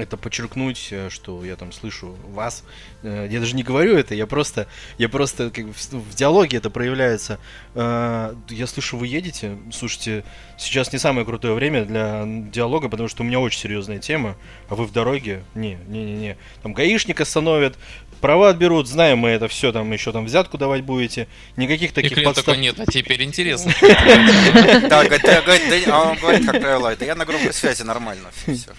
[0.00, 2.64] это подчеркнуть, э, что я там слышу вас.
[3.02, 4.66] Э, я даже не говорю это, я просто,
[4.98, 7.38] я просто как в, в диалоге это проявляется.
[7.74, 9.58] Э, я слышу, вы едете.
[9.72, 10.24] Слушайте,
[10.56, 14.36] сейчас не самое крутое время для диалога, потому что у меня очень серьезная тема,
[14.68, 15.42] а вы в дороге?
[15.54, 16.36] Не, не, не, не.
[16.62, 17.76] Там гаишник остановят,
[18.20, 21.28] права отберут, знаем мы это все, там еще там взятку давать будете.
[21.56, 22.56] Никаких таких подстав...
[22.58, 23.72] нет, а теперь интересно.
[24.88, 28.30] Да, он говорит, как правило, это я на громкой связи нормально.
[28.46, 28.72] Все.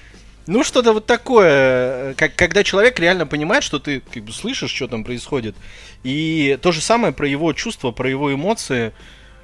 [0.48, 4.88] Ну, что-то вот такое, как, когда человек реально понимает, что ты как бы слышишь, что
[4.88, 5.56] там происходит.
[6.04, 8.94] И то же самое про его чувства, про его эмоции.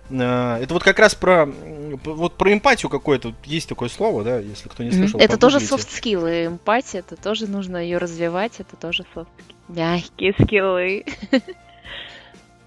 [0.10, 4.70] Э, это вот как раз про вот про эмпатию какое-то есть такое слово, да, если
[4.70, 5.20] кто не слышал.
[5.20, 9.76] Это тоже soft skills, эмпатия, это тоже нужно ее развивать, это тоже soft skills.
[9.76, 11.06] Мягкие скиллы.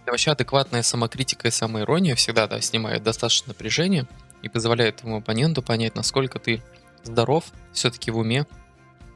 [0.07, 4.07] Вообще адекватная самокритика и самоирония всегда да, снимает достаточно напряжение
[4.43, 6.63] и позволяет твоему оппоненту понять, насколько ты
[7.09, 8.47] здоров все-таки в уме,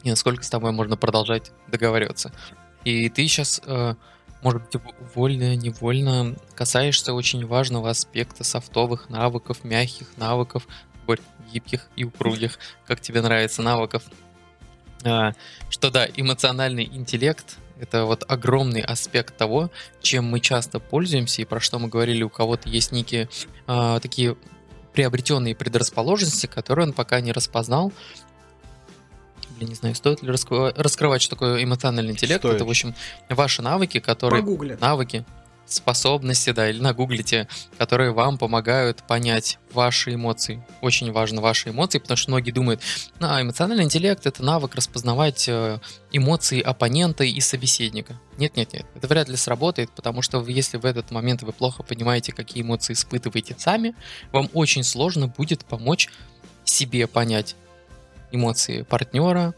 [0.02, 2.32] и насколько с тобой можно продолжать договариваться.
[2.84, 3.94] И ты сейчас, э,
[4.42, 4.82] может быть,
[5.14, 10.66] вольно, невольно касаешься очень важного аспекта софтовых навыков, мягких навыков,
[11.52, 14.02] гибких и упругих, как тебе нравится, навыков.
[15.04, 15.32] Э,
[15.70, 21.58] что да, эмоциональный интеллект это вот огромный аспект того, чем мы часто пользуемся и про
[21.58, 23.28] что мы говорили, у кого-то есть некие
[23.66, 24.36] э, такие
[24.92, 27.92] приобретенные предрасположенности, которые он пока не распознал.
[29.56, 32.40] Блин, не знаю, стоит ли раскрывать, раскрывать, что такое эмоциональный интеллект.
[32.40, 32.56] Стоит.
[32.56, 32.94] Это, в общем,
[33.28, 34.42] ваши навыки, которые...
[34.42, 34.80] Погуглят.
[34.80, 35.24] Навыки,
[35.72, 40.64] способности, да, или нагуглите, которые вам помогают понять ваши эмоции.
[40.80, 42.80] Очень важно ваши эмоции, потому что многие думают,
[43.20, 45.78] а, эмоциональный интеллект— это навык распознавать э,
[46.12, 48.20] эмоции оппонента и собеседника.
[48.38, 52.62] Нет-нет-нет, это вряд ли сработает, потому что если в этот момент вы плохо понимаете, какие
[52.62, 53.94] эмоции испытываете сами,
[54.32, 56.08] вам очень сложно будет помочь
[56.64, 57.56] себе понять
[58.30, 59.54] эмоции партнера,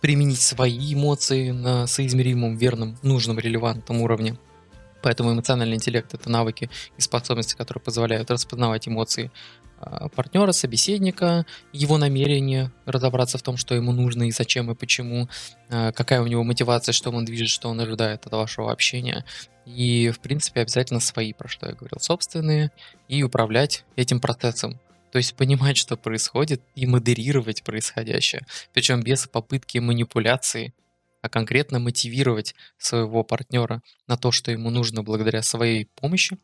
[0.00, 4.36] применить свои эмоции на соизмеримом, верном, нужном, релевантном уровне.
[5.06, 9.30] Поэтому эмоциональный интеллект— это навыки и способности, которые позволяют распознавать эмоции
[9.78, 15.28] а, партнера, собеседника, его намерение, разобраться в том, что ему нужно и зачем и почему,
[15.70, 19.24] а, какая у него мотивация, что он движет, что он ожидает от вашего общения.
[19.64, 22.72] И, в принципе, обязательно свои, про что я говорил, собственные,
[23.06, 24.80] и управлять этим процессом.
[25.12, 28.44] То есть понимать, что происходит, и модерировать происходящее.
[28.72, 30.74] Причем без попытки манипуляции
[31.26, 36.38] а конкретно мотивировать своего партнера на то, что ему нужно благодаря своей помощи,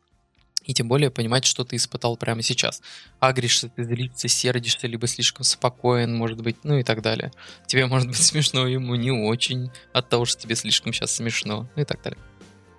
[0.65, 2.81] и тем более понимать, что ты испытал прямо сейчас.
[3.19, 7.31] Агришься, ты злишься, сердишься, либо слишком спокоен, может быть, ну и так далее.
[7.65, 11.81] Тебе может быть смешно, ему не очень от того, что тебе слишком сейчас смешно, ну
[11.81, 12.19] и так далее.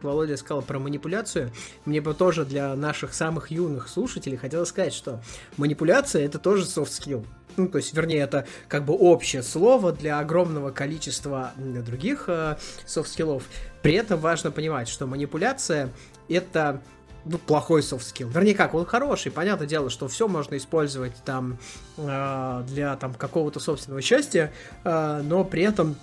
[0.05, 1.51] Володя сказал про манипуляцию,
[1.85, 5.21] мне бы тоже для наших самых юных слушателей хотелось сказать, что
[5.57, 7.27] манипуляция это тоже soft skill.
[7.57, 13.45] Ну, то есть, вернее, это как бы общее слово для огромного количества других э, софт-скиллов.
[13.83, 15.91] При этом важно понимать, что манипуляция
[16.29, 16.83] это
[17.25, 18.31] ну, плохой soft skill.
[18.33, 21.59] Вернее, как, он хороший, понятное дело, что все можно использовать там
[21.97, 24.53] э, для там какого-то собственного счастья,
[24.85, 25.97] э, но при этом,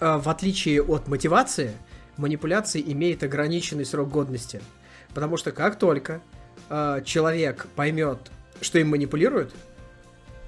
[0.00, 1.72] э, в отличие от мотивации,
[2.16, 4.60] манипуляция имеет ограниченный срок годности.
[5.14, 6.20] Потому что как только
[6.68, 8.18] э, человек поймет,
[8.60, 9.54] что им манипулируют,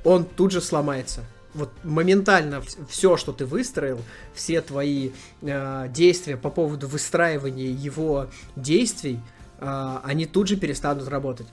[0.04, 1.24] он тут же сломается.
[1.54, 4.00] Вот моментально все, что ты выстроил,
[4.34, 5.10] все твои
[5.42, 9.20] э, действия по поводу выстраивания его действий,
[9.58, 11.46] э, они тут же перестанут работать.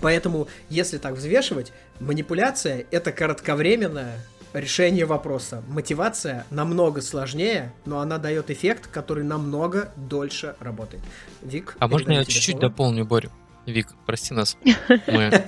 [0.00, 4.18] Поэтому, если так взвешивать, манипуляция это кратковременное
[4.52, 5.62] решение вопроса.
[5.68, 11.02] Мотивация намного сложнее, но она дает эффект, который намного дольше работает.
[11.42, 13.30] Вик, а можно я чуть-чуть дополню, Борю?
[13.66, 14.56] Вик, прости нас,
[15.06, 15.44] мы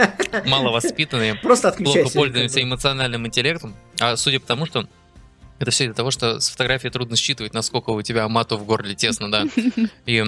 [0.47, 4.89] мало воспитанные, Просто плохо пользуемся эмоциональным интеллектом, а судя по тому, что
[5.59, 8.95] это все из-за того, что с фотографии трудно считывать, насколько у тебя мату в горле
[8.95, 9.47] тесно, да.
[10.07, 10.25] И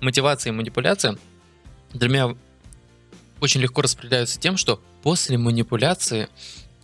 [0.00, 1.16] мотивация и манипуляция
[1.92, 2.36] для меня
[3.40, 6.28] очень легко распределяются тем, что после манипуляции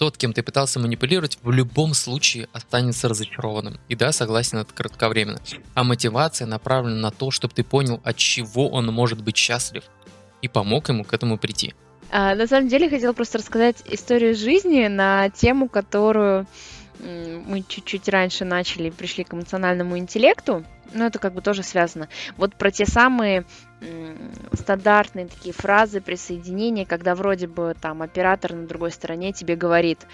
[0.05, 3.81] тот, кем ты пытался манипулировать, в любом случае останется разочарованным.
[3.88, 5.40] И да, согласен, это кратковременно.
[5.73, 9.85] А мотивация направлена на то, чтобы ты понял, от чего он может быть счастлив,
[10.43, 11.73] и помог ему к этому прийти.
[12.11, 16.47] А, на самом деле, хотела просто рассказать историю жизни на тему, которую
[16.99, 22.11] мы чуть-чуть раньше начали, пришли к эмоциональному интеллекту, но это как бы тоже связано.
[22.37, 23.47] Вот про те самые
[24.53, 30.07] стандартные такие фразы присоединения, когда вроде бы там оператор на другой стороне тебе говорит,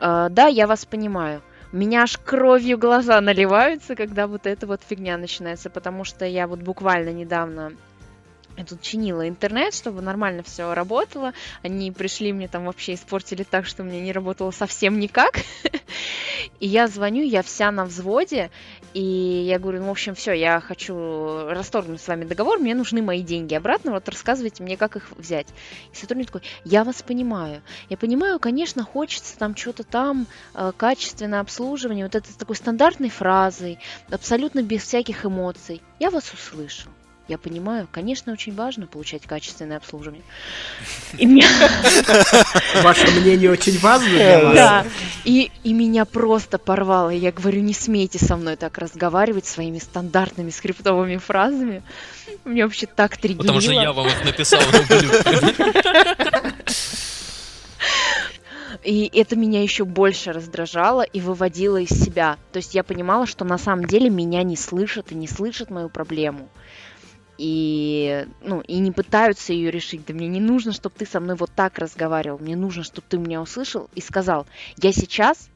[0.00, 5.16] «Э, да, я вас понимаю, меня аж кровью глаза наливаются, когда вот эта вот фигня
[5.16, 7.72] начинается, потому что я вот буквально недавно
[8.56, 11.32] я тут чинила интернет, чтобы нормально все работало.
[11.62, 15.40] Они пришли мне там вообще испортили так, что мне не работало совсем никак.
[16.60, 18.50] И я звоню, я вся на взводе,
[18.94, 23.02] и я говорю, ну, в общем, все, я хочу расторгнуть с вами договор, мне нужны
[23.02, 25.46] мои деньги обратно, вот рассказывайте мне, как их взять.
[25.92, 31.40] И сотрудник такой, я вас понимаю, я понимаю, конечно, хочется там что-то там, э, качественное
[31.40, 33.78] обслуживание, вот это такой стандартной фразой,
[34.10, 35.82] абсолютно без всяких эмоций.
[35.98, 36.90] Я вас услышал.
[37.28, 40.22] Я понимаю, конечно, очень важно получать качественное обслуживание.
[41.18, 41.48] И меня...
[42.82, 44.54] Ваше мнение очень важно для вас?
[44.54, 44.86] Да.
[45.24, 47.10] И, и меня просто порвало.
[47.10, 51.82] Я говорю, не смейте со мной так разговаривать своими стандартными скриптовыми фразами.
[52.44, 53.54] Мне вообще так триггерило.
[53.54, 54.60] Потому что я вам их написал.
[58.84, 62.36] И это меня еще больше раздражало и выводило из себя.
[62.52, 65.88] То есть я понимала, что на самом деле меня не слышат и не слышат мою
[65.88, 66.48] проблему
[67.38, 70.04] и, ну, и не пытаются ее решить.
[70.06, 72.38] Да мне не нужно, чтобы ты со мной вот так разговаривал.
[72.38, 74.46] Мне нужно, чтобы ты меня услышал и сказал,
[74.78, 75.48] я сейчас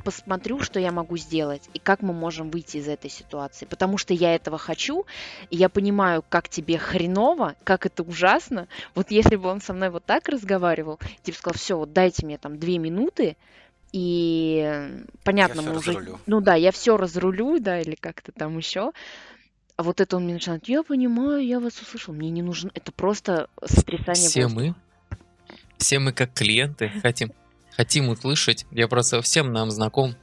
[0.00, 3.66] посмотрю, что я могу сделать и как мы можем выйти из этой ситуации.
[3.66, 5.04] Потому что я этого хочу,
[5.50, 8.66] и я понимаю, как тебе хреново, как это ужасно.
[8.94, 12.38] Вот если бы он со мной вот так разговаривал, типа сказал, все, вот дайте мне
[12.38, 13.36] там две минуты,
[13.92, 15.92] и понятно, я мы уже...
[15.92, 16.18] Разрулю.
[16.26, 18.92] Ну да, я все разрулю, да, или как-то там еще.
[19.80, 22.92] А вот это он мне начинает, я понимаю, я вас услышал, мне не нужен, это
[22.92, 24.76] просто сотрясание Все воздуха.
[25.08, 25.16] мы,
[25.78, 27.32] все мы как клиенты хотим,
[27.74, 30.16] хотим услышать, я просто всем нам знаком,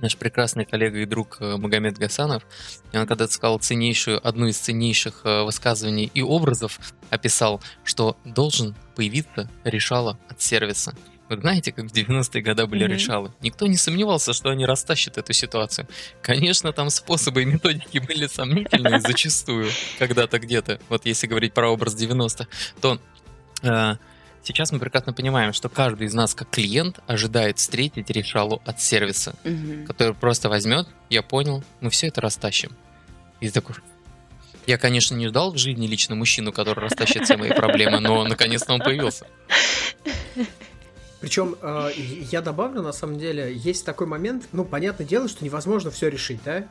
[0.00, 2.42] наш прекрасный коллега и друг э, Магомед Гасанов,
[2.90, 8.74] и он когда-то сказал ценнейшую, одну из ценнейших э, высказываний и образов, описал, что должен
[8.96, 10.96] появиться решало от сервиса.
[11.30, 12.92] Вы знаете, как в 90-е годы были mm-hmm.
[12.92, 13.32] решалы?
[13.40, 15.86] Никто не сомневался, что они растащат эту ситуацию.
[16.22, 20.80] Конечно, там способы и методики были сомнительные зачастую, когда-то где-то.
[20.88, 22.48] Вот если говорить про образ 90-х,
[22.80, 23.00] то
[23.62, 23.94] э,
[24.42, 29.36] сейчас мы прекрасно понимаем, что каждый из нас, как клиент, ожидает встретить решалу от сервиса,
[29.44, 29.86] mm-hmm.
[29.86, 32.72] который просто возьмет, я понял, мы все это растащим.
[33.38, 33.76] И такой,
[34.66, 38.72] я, конечно, не ждал в жизни лично мужчину, который растащит все мои проблемы, но наконец-то
[38.72, 39.28] он появился.
[41.20, 45.90] Причем э, я добавлю, на самом деле, есть такой момент, ну, понятное дело, что невозможно
[45.90, 46.64] все решить, да?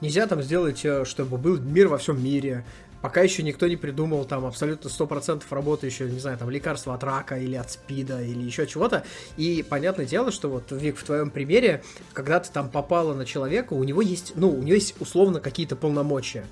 [0.00, 2.64] Нельзя там сделать, э, чтобы был мир во всем мире.
[3.04, 7.36] Пока еще никто не придумал там абсолютно 100% работающего, не знаю, там, лекарства от рака
[7.36, 9.04] или от спида или еще чего-то.
[9.36, 11.82] И понятное дело, что вот, Вик, в твоем примере,
[12.14, 15.76] когда ты там попала на человека, у него есть, ну, у него есть условно какие-то
[15.76, 16.46] полномочия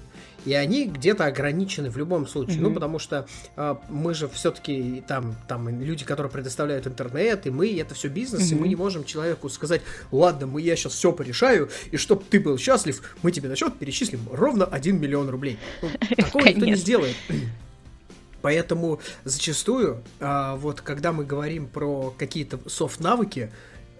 [0.45, 2.57] и они где-то ограничены в любом случае.
[2.57, 2.63] Mm-hmm.
[2.63, 7.79] Ну, потому что э, мы же все-таки там, там люди, которые предоставляют интернет, и мы,
[7.79, 8.57] это все бизнес, mm-hmm.
[8.57, 12.41] и мы не можем человеку сказать, ладно, мы, я сейчас все порешаю, и чтобы ты
[12.41, 15.59] был счастлив, мы тебе на счет перечислим ровно 1 миллион рублей.
[15.81, 17.17] Ну, такого никто не сделает.
[18.43, 23.53] Поэтому зачастую, а, вот когда мы говорим про какие-то софт-навыки,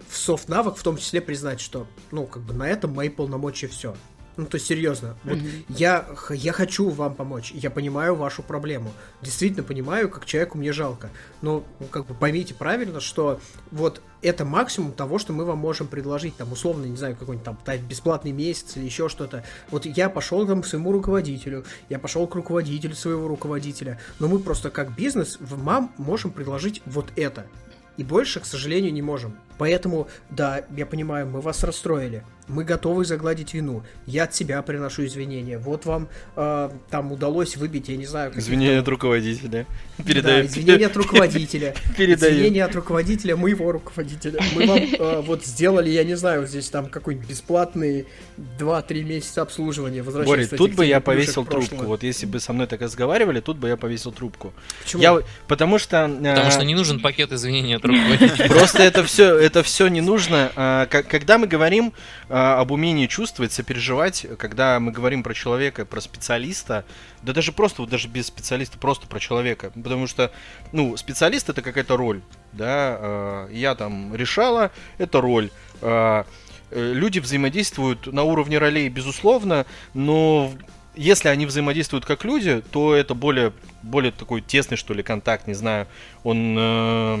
[0.09, 3.95] в софт-навык в том числе признать, что, ну, как бы на этом мои полномочия все.
[4.35, 5.65] Ну, то есть, серьезно, вот mm-hmm.
[5.69, 8.91] я, я хочу вам помочь, я понимаю вашу проблему,
[9.21, 11.11] действительно понимаю, как человеку мне жалко,
[11.43, 15.85] но, ну, как бы, поймите правильно, что вот это максимум того, что мы вам можем
[15.85, 19.43] предложить, там, условно, не знаю, какой-нибудь там бесплатный месяц или еще что-то.
[19.69, 24.39] Вот я пошел там к своему руководителю, я пошел к руководителю своего руководителя, но мы
[24.39, 27.45] просто как бизнес вам можем предложить вот это.
[27.97, 29.37] И больше, к сожалению, не можем.
[29.57, 32.23] Поэтому, да, я понимаю, мы вас расстроили.
[32.47, 33.83] Мы готовы загладить вину.
[34.05, 35.57] Я от себя приношу извинения.
[35.57, 38.33] Вот вам э, там удалось выбить, я не знаю...
[38.35, 39.65] Извинения от руководителя.
[40.05, 40.43] Передаю.
[40.43, 41.73] Да, извинения от руководителя.
[41.97, 42.33] Передаю.
[42.33, 44.41] Извинения от руководителя, моего руководителя.
[44.55, 48.07] Мы вам э, вот сделали, я не знаю, здесь там какой-нибудь бесплатный
[48.59, 50.03] 2-3 месяца обслуживания.
[50.03, 51.85] Борис, тут бы я повесил трубку.
[51.85, 54.53] Вот если бы со мной так разговаривали, тут бы я повесил трубку.
[54.83, 55.01] Почему?
[55.01, 56.07] Я, потому что...
[56.07, 58.49] Э, потому что не нужен пакет извинений от руководителя.
[58.49, 60.51] Просто это все это все не нужно.
[60.55, 61.91] А, когда мы говорим
[62.29, 66.85] а, об умении чувствовать, сопереживать, когда мы говорим про человека, про специалиста,
[67.21, 69.71] да даже просто, вот даже без специалиста, просто про человека.
[69.71, 70.31] Потому что,
[70.71, 72.21] ну, специалист это какая-то роль,
[72.53, 75.51] да, а, я там решала, это роль.
[75.81, 76.23] Э,
[76.71, 80.51] люди взаимодействуют на уровне ролей, безусловно, но
[80.95, 85.53] если они взаимодействуют как люди, то это более, более такой тесный, что ли, контакт, не
[85.53, 85.87] знаю,
[86.23, 87.17] он э,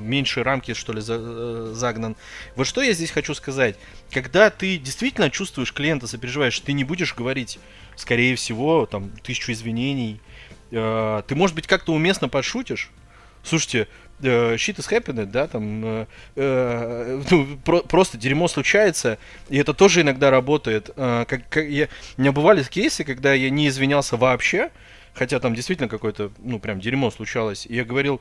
[0.00, 2.16] меньше рамки, что ли, за, э, загнан.
[2.56, 3.76] Вот что я здесь хочу сказать.
[4.10, 7.58] Когда ты действительно чувствуешь клиента, сопереживаешь, ты не будешь говорить,
[7.96, 10.20] скорее всего, там, тысячу извинений,
[10.70, 12.90] э, ты, может быть, как-то уместно подшутишь.
[13.44, 13.86] Слушайте,
[14.20, 16.06] shit is happening, да, там, э,
[16.36, 20.90] э, ну, про, просто дерьмо случается, и это тоже иногда работает.
[20.96, 24.70] Э, как, как я, у меня бывали кейсы, когда я не извинялся вообще,
[25.14, 28.20] хотя там действительно какое-то, ну, прям дерьмо случалось, и я говорил,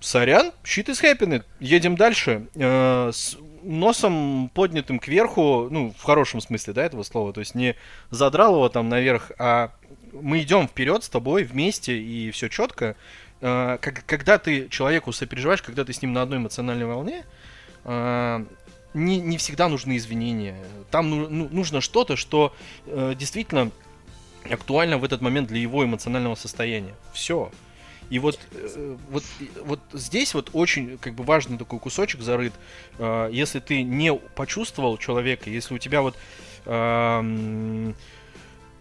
[0.00, 6.72] сорян, shit is happening, едем дальше, э, с носом поднятым кверху, ну, в хорошем смысле,
[6.72, 7.76] да, этого слова, то есть не
[8.10, 9.72] задрал его там наверх, а
[10.12, 12.96] мы идем вперед с тобой вместе, и все четко,
[13.40, 17.24] э, как, когда ты человеку сопереживаешь, когда ты с ним на одной эмоциональной волне,
[17.84, 18.44] э,
[18.94, 20.56] не, не всегда нужны извинения.
[20.90, 22.54] Там ну, ну, нужно что-то, что
[22.86, 23.70] э, действительно
[24.50, 26.94] актуально в этот момент для его эмоционального состояния.
[27.12, 27.50] Все.
[28.10, 29.22] И вот, э, вот,
[29.64, 32.52] вот здесь вот очень как бы важный такой кусочек зарыт.
[32.98, 36.16] Э, если ты не почувствовал человека, если у тебя вот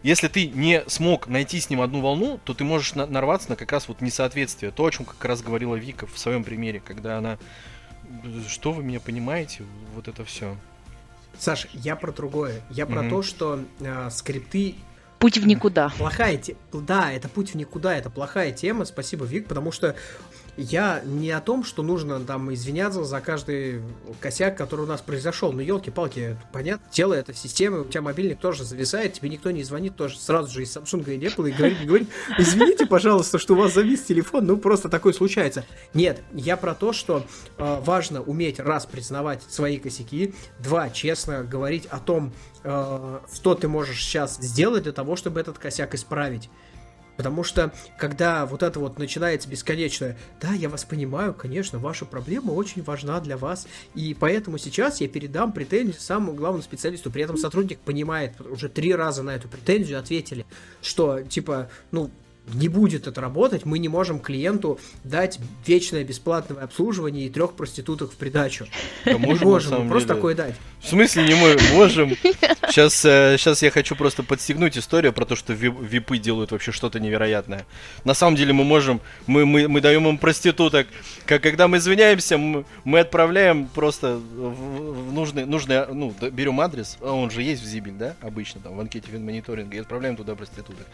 [0.04, 3.56] если ты не смог найти с ним одну волну, то ты можешь на- нарваться на
[3.56, 4.72] как раз вот несоответствие.
[4.72, 7.38] То, о чем как раз говорила Вика в своем примере, когда она...
[8.48, 9.64] Что вы меня понимаете?
[9.96, 10.58] Вот это все.
[11.38, 12.62] Саш, я про другое.
[12.70, 13.10] Я про Мгм.
[13.10, 14.76] то, что э, скрипты
[15.20, 15.90] Путь в никуда.
[15.98, 16.58] плохая тема.
[16.72, 18.86] Да, это путь в никуда, это плохая тема.
[18.86, 19.96] Спасибо, Вик, потому что
[20.60, 23.82] я не о том, что нужно там извиняться за каждый
[24.20, 25.54] косяк, который у нас произошел.
[25.54, 29.96] Ну, елки-палки, понятно, тело это система, у тебя мобильник тоже зависает, тебе никто не звонит
[29.96, 33.74] тоже сразу же из Samsung и Apple и говорит, говорит, извините, пожалуйста, что у вас
[33.74, 35.66] завис телефон, ну, просто такое случается.
[35.94, 37.26] Нет, я про то, что
[37.58, 42.34] э, важно уметь, раз, признавать свои косяки, два, честно говорить о том,
[42.64, 46.50] э, что ты можешь сейчас сделать для того, чтобы этот косяк исправить.
[47.20, 52.52] Потому что, когда вот это вот начинается бесконечное, да, я вас понимаю, конечно, ваша проблема
[52.52, 57.12] очень важна для вас, и поэтому сейчас я передам претензию самому главному специалисту.
[57.12, 60.46] При этом сотрудник понимает, уже три раза на эту претензию ответили,
[60.82, 62.10] что, типа, ну,
[62.54, 68.12] не будет это работать, мы не можем клиенту дать вечное бесплатное обслуживание и трех проституток
[68.12, 68.66] в придачу.
[69.06, 70.18] Да Не можем, можем, мы просто деле.
[70.18, 70.56] такое дать.
[70.82, 72.16] В смысле не мы можем?
[72.70, 77.00] Сейчас, сейчас я хочу просто подстегнуть историю про то, что ви- випы делают вообще что-то
[77.00, 77.66] невероятное.
[78.06, 80.88] На самом деле мы можем, мы, мы, мы даем им проституток.
[81.26, 86.62] Как, когда мы извиняемся, мы, мы отправляем просто в, в нужный, нужный, ну, д- берем
[86.62, 90.16] адрес, а он же есть в Зибель, да, обычно там в анкете мониторинга, и отправляем
[90.16, 90.86] туда проституток.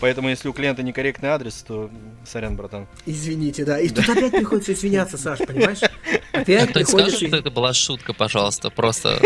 [0.00, 1.90] Поэтому если у клиента некорректный адрес, то
[2.26, 2.86] сорян, братан.
[3.06, 3.78] Извините, да.
[3.78, 5.78] И тут опять приходится извиняться, Саш, понимаешь?
[6.32, 7.10] Опять Кто-нибудь приходится...
[7.10, 9.20] скажет, что это была шутка, пожалуйста, просто...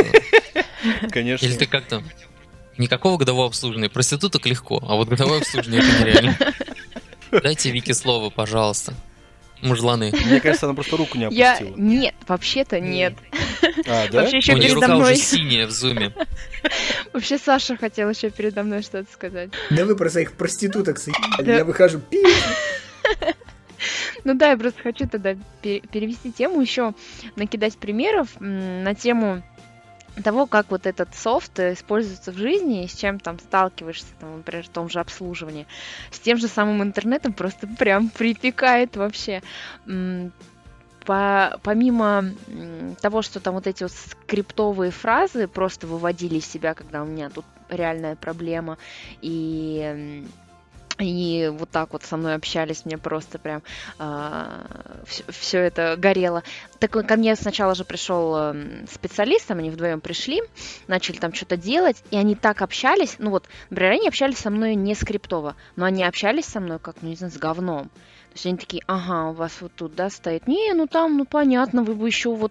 [1.11, 1.47] Конечно.
[1.47, 2.03] Или ты как-то...
[2.79, 3.91] Никакого годового обслуживания.
[3.91, 6.39] Проституток легко, а вот годовое обслуживание это нереально.
[7.43, 8.95] Дайте Вике слово, пожалуйста.
[9.63, 10.13] Мужланы.
[10.27, 11.55] Мне кажется, она просто руку не Я...
[11.55, 11.77] опустила.
[11.77, 13.15] Нет, вообще-то нет.
[13.87, 14.21] А, да?
[14.23, 15.17] Вообще еще У нее передо рука уже мной.
[15.17, 16.13] синяя в зуме.
[17.13, 19.51] Вообще Саша хотел еще передо мной что-то сказать.
[19.71, 21.43] Да вы про своих проституток заебали.
[21.43, 21.57] Да.
[21.59, 22.23] Я выхожу, пи.
[24.25, 26.95] Ну да, я просто хочу тогда пе- перевести тему, еще
[27.35, 29.43] накидать примеров на тему
[30.23, 34.39] того, как вот этот софт э, используется в жизни и с чем там сталкиваешься, там,
[34.39, 35.67] например, в том же обслуживании.
[36.11, 39.43] С тем же самым интернетом просто прям припекает вообще.
[41.05, 42.27] По- помимо
[43.01, 47.29] того, что там вот эти вот скриптовые фразы просто выводили из себя, когда у меня
[47.29, 48.79] тут реальная проблема,
[49.21, 50.25] и
[51.03, 53.63] и вот так вот со мной общались, мне просто прям
[55.29, 56.43] все, это горело.
[56.79, 60.41] Так ко мне сначала же пришел эм, специалист, там они вдвоем пришли,
[60.89, 64.75] начали там что-то делать, и они так общались, ну вот, например, они общались со мной
[64.75, 67.91] не скриптово, но они общались со мной как, ну не знаю, с говном.
[68.33, 70.47] То есть они такие, ага, у вас вот тут, да, стоит.
[70.47, 72.51] Не, ну там, ну понятно, вы бы еще вот...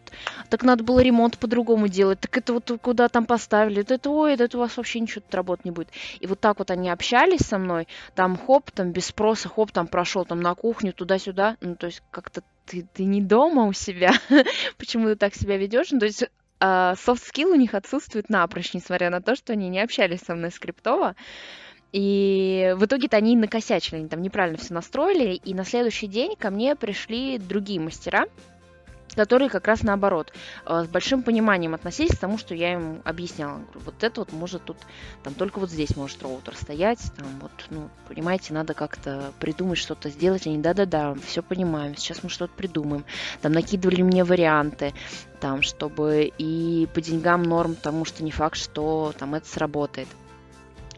[0.50, 2.20] Так надо было ремонт по-другому делать.
[2.20, 3.82] Так это вот куда там поставили?
[3.82, 5.90] Это, ой, это у вас вообще ничего тут работать не будет.
[6.20, 7.88] И вот так вот они общались со мной.
[8.14, 11.58] Там хоп, там без спроса, хоп, там прошел там на кухню, туда-сюда.
[11.62, 14.14] Ну, то есть как-то ты, ты не дома у себя.
[14.78, 15.90] Почему ты так себя ведешь?
[15.90, 16.26] Ну, то есть
[16.60, 20.52] софт скилл у них отсутствует напрочь, несмотря на то, что они не общались со мной
[20.52, 21.16] скриптово.
[21.92, 26.50] И в итоге-то они накосячили, они там неправильно все настроили, и на следующий день ко
[26.50, 28.28] мне пришли другие мастера,
[29.16, 30.32] которые как раз наоборот,
[30.66, 33.58] э, с большим пониманием относились к тому, что я им объясняла.
[33.58, 34.78] Говорю, вот это вот может тут,
[35.24, 40.10] там только вот здесь может роутер стоять, там вот, ну, понимаете, надо как-то придумать что-то
[40.10, 40.48] сделать.
[40.48, 43.06] Они, да-да-да, все понимаем, сейчас мы что-то придумаем.
[43.42, 44.94] Там накидывали мне варианты,
[45.40, 50.08] там, чтобы и по деньгам норм, потому что не факт, что там это сработает.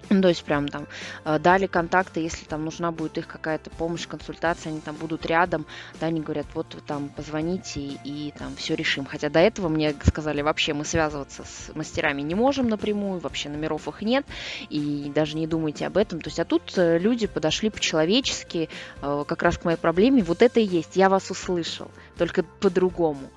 [0.09, 0.87] Ну, то есть прям там
[1.23, 5.65] э, дали контакты, если там нужна будет их какая-то помощь, консультация, они там будут рядом,
[5.99, 9.05] да, они говорят, вот там позвоните и, и там все решим.
[9.05, 13.87] Хотя до этого мне сказали, вообще мы связываться с мастерами не можем напрямую, вообще номеров
[13.87, 14.25] их нет,
[14.69, 16.21] и даже не думайте об этом.
[16.21, 18.69] То есть, а тут э, люди подошли по-человечески,
[19.01, 23.29] э, как раз к моей проблеме, вот это и есть, я вас услышал, только по-другому.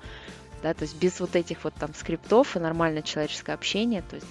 [0.63, 4.27] Да, то есть без вот этих вот там скриптов и нормальное человеческое общение, то есть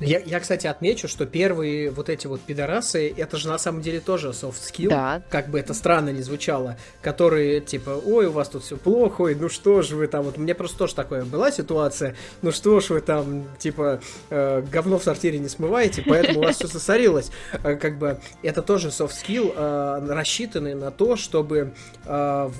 [0.00, 4.00] я, я, кстати, отмечу, что первые вот эти вот пидорасы, это же на самом деле
[4.00, 5.22] тоже soft skill, да.
[5.30, 9.34] как бы это странно не звучало, которые типа, ой, у вас тут все плохо, ой,
[9.34, 12.90] ну что же вы там, вот мне просто тоже такое была ситуация, ну что ж
[12.90, 17.30] вы там, типа, э, говно в сортире не смываете, поэтому у вас все засорилось.
[17.62, 21.72] Э, как бы это тоже soft skill, э, рассчитанный на то, чтобы
[22.04, 22.50] э,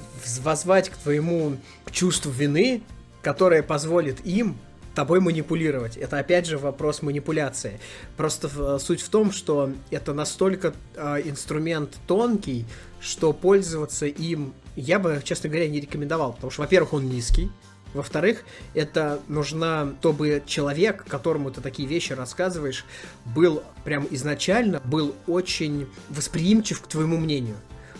[0.46, 1.56] к твоему
[1.90, 2.82] чувству вины,
[3.22, 4.56] которое позволит им
[4.96, 5.96] тобой манипулировать.
[5.96, 7.78] Это опять же вопрос манипуляции.
[8.16, 12.66] Просто в, суть в том, что это настолько э, инструмент тонкий,
[13.00, 17.50] что пользоваться им я бы, честно говоря, не рекомендовал, потому что, во-первых, он низкий,
[17.94, 18.44] во-вторых,
[18.74, 22.84] это нужно, чтобы человек, которому ты такие вещи рассказываешь,
[23.24, 27.56] был прям изначально, был очень восприимчив к твоему мнению.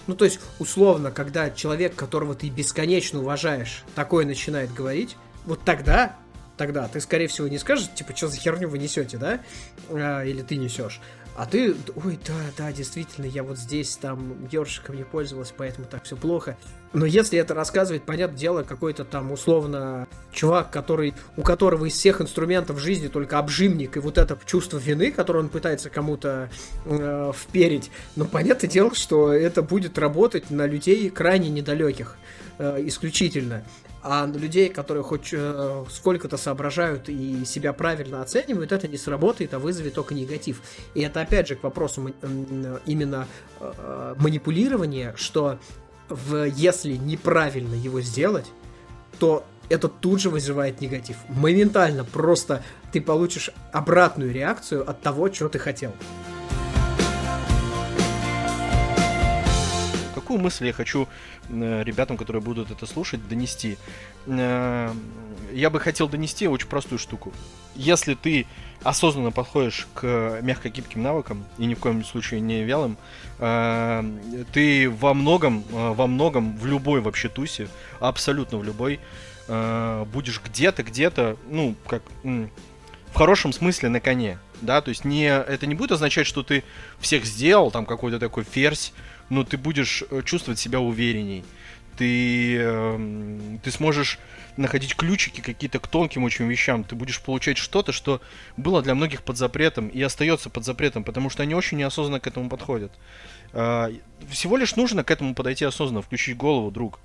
[0.07, 5.16] Ну, то есть, условно, когда человек, которого ты бесконечно уважаешь, такое начинает говорить,
[5.47, 6.16] вот тогда
[6.57, 9.40] тогда ты, скорее всего, не скажешь, типа, что за херню вы несете, да?
[9.90, 11.00] А, или ты несешь.
[11.36, 16.04] А ты, ой, да, да, действительно, я вот здесь там ёршиком не пользовалась, поэтому так
[16.04, 16.57] все плохо.
[16.97, 22.22] Но если это рассказывает, понятное дело, какой-то там условно чувак, который, у которого из всех
[22.22, 26.49] инструментов жизни только обжимник и вот это чувство вины, которое он пытается кому-то
[26.86, 32.16] э, вперить, ну, понятное дело, что это будет работать на людей крайне недалеких
[32.57, 33.62] э, исключительно
[34.03, 39.59] а людей, которые хоть э, сколько-то соображают и себя правильно оценивают, это не сработает, а
[39.59, 40.62] вызовет только негатив.
[40.94, 42.14] И это опять же к вопросу
[42.86, 43.26] именно
[43.61, 45.59] э, манипулирования, что
[46.09, 48.46] в, если неправильно его сделать,
[49.18, 51.16] то это тут же вызывает негатив.
[51.28, 55.92] Моментально просто ты получишь обратную реакцию от того, что ты хотел.
[60.26, 61.06] Какую мысль я хочу
[61.48, 63.78] э, ребятам, которые будут это слушать, донести?
[64.26, 64.92] Э,
[65.52, 67.32] я бы хотел донести очень простую штуку.
[67.76, 68.46] Если ты
[68.82, 72.96] осознанно подходишь к мягко-гибким навыкам и ни в коем случае не вялым,
[73.38, 74.02] э,
[74.52, 77.68] ты во многом, во многом, в любой вообще тусе,
[78.00, 78.98] абсолютно в любой,
[79.46, 85.66] будешь где-то, где-то, ну, как в хорошем смысле на коне, да, то есть не, это
[85.66, 86.64] не будет означать, что ты
[86.98, 88.92] всех сделал, там какой-то такой ферзь,
[89.28, 91.44] но ты будешь э, чувствовать себя уверенней.
[91.96, 94.18] Ты, э, ты сможешь
[94.56, 96.84] находить ключики какие-то к тонким очень вещам.
[96.84, 98.20] Ты будешь получать что-то, что
[98.56, 102.26] было для многих под запретом и остается под запретом, потому что они очень неосознанно к
[102.26, 102.92] этому подходят.
[103.52, 103.90] Э,
[104.28, 106.98] всего лишь нужно к этому подойти осознанно, включить голову, друг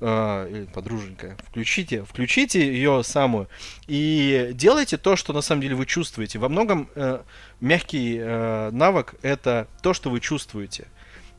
[0.00, 3.48] э, или подруженька, включите, включите ее самую
[3.86, 6.38] и делайте то, что на самом деле вы чувствуете.
[6.38, 7.20] Во многом э,
[7.60, 10.86] мягкий э, навык это то, что вы чувствуете.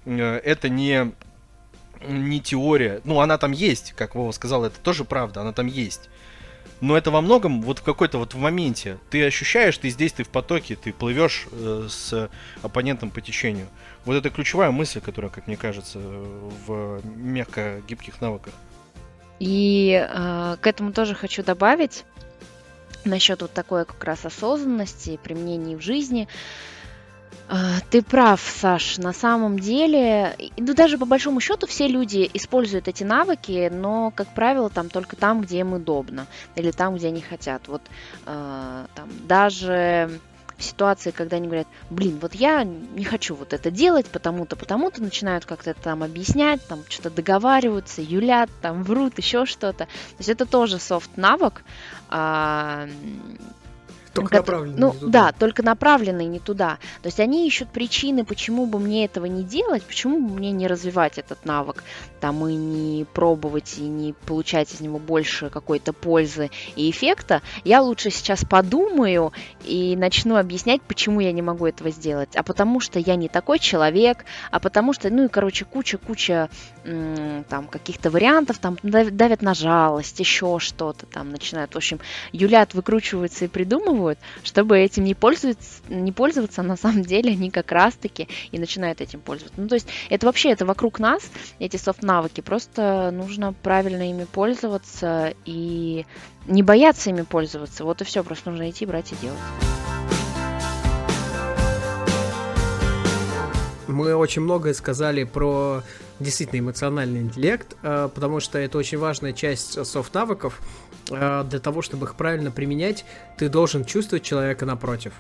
[0.06, 1.12] Э, это не,
[2.08, 3.01] не теория.
[3.03, 6.10] Ну, она там есть, как Вова сказал, это тоже правда, она там есть.
[6.82, 8.97] Но это во многом вот в какой-то вот в моменте.
[9.10, 12.30] Ты ощущаешь, ты здесь, ты в потоке, ты плывешь э, с
[12.62, 13.68] оппонентом по течению.
[14.03, 18.53] Вот это ключевая мысль, которая, как мне кажется, в мягко гибких навыках.
[19.39, 22.06] И э, к этому тоже хочу добавить
[23.06, 26.28] насчет вот такой как раз осознанности, применения в жизни.
[27.89, 28.98] Ты прав, Саш.
[28.98, 34.28] На самом деле, ну даже по большому счету все люди используют эти навыки, но, как
[34.30, 37.68] правило, там только там, где им удобно, или там, где они хотят.
[37.68, 37.82] Вот
[38.26, 40.20] э, там даже
[40.58, 45.02] в ситуации, когда они говорят, блин, вот я не хочу вот это делать, потому-то, потому-то,
[45.04, 49.86] начинают как-то там объяснять, там что-то договариваются, юлят, там врут, еще что-то.
[49.86, 49.88] То
[50.20, 51.64] есть это тоже софт-навык,
[52.10, 52.88] а,
[54.16, 55.11] только направленные ну, не туда.
[55.11, 56.78] Да, только направленные не туда.
[57.01, 60.68] То есть они ищут причины, почему бы мне этого не делать, почему бы мне не
[60.68, 61.84] развивать этот навык,
[62.20, 67.41] там и не пробовать, и не получать из него больше какой-то пользы и эффекта.
[67.63, 72.36] Я лучше сейчас подумаю и начну объяснять, почему я не могу этого сделать.
[72.36, 76.49] А потому что я не такой человек, а потому что, ну и, короче, куча-куча
[77.49, 81.99] там каких-то вариантов, там давят на жалость, еще что-то там начинают, в общем,
[82.32, 87.49] юлят, выкручиваются и придумывают, придумывают, чтобы этим не пользоваться, не пользоваться, на самом деле они
[87.49, 89.60] как раз-таки и начинают этим пользоваться.
[89.60, 91.24] Ну, то есть это вообще, это вокруг нас,
[91.60, 96.06] эти софт-навыки, просто нужно правильно ими пользоваться и
[96.47, 97.84] не бояться ими пользоваться.
[97.84, 99.39] Вот и все, просто нужно идти, брать и делать.
[103.88, 105.82] мы очень многое сказали про
[106.20, 110.60] действительно эмоциональный интеллект, э, потому что это очень важная часть софт-навыков.
[111.12, 113.06] Э, для того, чтобы их правильно применять,
[113.38, 115.14] ты должен чувствовать человека напротив.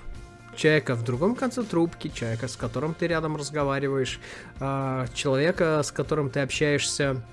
[0.55, 4.19] Человека в другом конце трубки, человека, с которым ты рядом разговариваешь,
[4.59, 7.23] э, человека, с которым ты общаешься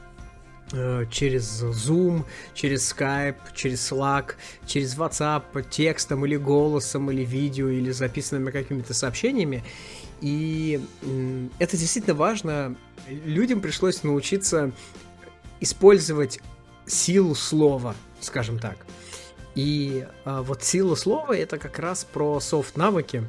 [1.11, 2.25] через Zoom,
[2.55, 9.63] через Skype, через Slack, через WhatsApp, текстом или голосом, или видео, или записанными какими-то сообщениями.
[10.23, 10.81] И
[11.59, 12.75] это действительно важно.
[13.07, 14.73] Людям пришлось научиться
[15.61, 16.41] использовать
[16.87, 17.95] силу слова,
[18.25, 18.77] скажем так.
[19.55, 23.25] И а, вот сила слова это как раз про софт навыки.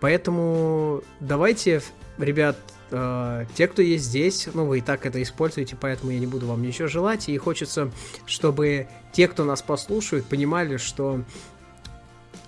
[0.00, 1.82] Поэтому давайте,
[2.18, 2.56] ребят,
[2.90, 6.46] э, те, кто есть здесь, ну вы и так это используете, поэтому я не буду
[6.46, 7.28] вам ничего желать.
[7.28, 7.90] И хочется,
[8.26, 11.22] чтобы те, кто нас послушают, понимали, что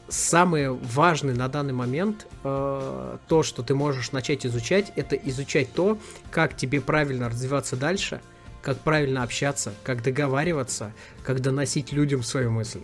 [0.08, 5.98] самое важное на данный момент, э, то, что ты можешь начать изучать, это изучать то,
[6.30, 8.20] как тебе правильно развиваться дальше,
[8.62, 10.92] как правильно общаться, как договариваться,
[11.22, 12.80] как доносить людям свою мысль.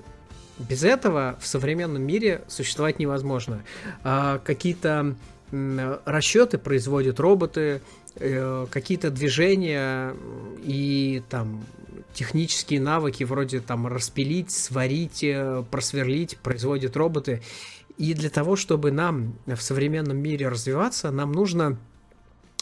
[0.58, 3.64] Без этого в современном мире существовать невозможно.
[4.04, 5.16] Э, какие-то
[6.04, 7.80] расчеты производят роботы,
[8.16, 10.14] э, какие-то движения
[10.62, 11.64] и там
[12.12, 17.42] технические навыки вроде там распилить, сварить, э, просверлить производят роботы.
[17.98, 21.78] И для того, чтобы нам в современном мире развиваться, нам нужно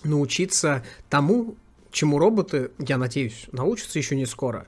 [0.04, 1.56] научиться тому,
[1.93, 4.66] чему роботы, я надеюсь, научатся еще не скоро.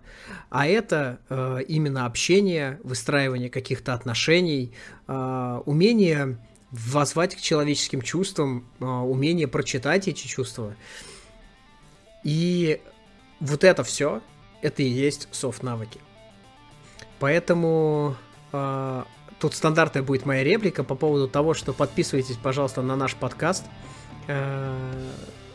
[0.51, 4.73] А это э, именно общение, выстраивание каких-то отношений,
[5.09, 6.39] э, умение
[6.71, 10.77] возвать к человеческим чувствам, э, умение прочитать эти чувства.
[12.23, 12.81] И
[13.41, 14.23] вот это все
[14.65, 16.01] это и есть софт-навыки.
[17.21, 18.17] Поэтому
[18.53, 19.05] э,
[19.39, 23.65] тут стандартная будет моя реплика по поводу того, что подписывайтесь, пожалуйста, на наш подкаст.
[24.27, 24.75] Э,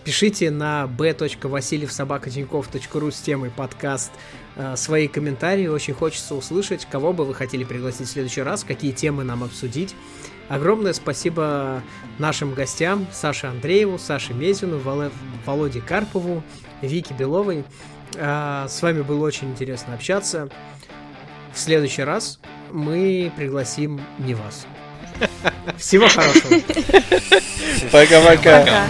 [0.10, 4.12] пишите на b.васильевсобакотиньков.ру с темой подкаст
[4.55, 5.68] э, свои комментарии.
[5.68, 9.93] Очень хочется услышать, кого бы вы хотели пригласить в следующий раз, какие темы нам обсудить.
[10.47, 11.84] Огромное спасибо
[12.18, 14.82] нашим гостям Саше Андрееву, Саше Мезину,
[15.45, 16.41] Володе Карпову,
[16.82, 17.64] Вике Беловой.
[18.18, 20.49] А, с вами было очень интересно общаться.
[21.53, 22.39] В следующий раз
[22.72, 24.66] мы пригласим не вас.
[25.78, 26.60] Всего хорошего.
[27.91, 28.88] Пока-пока.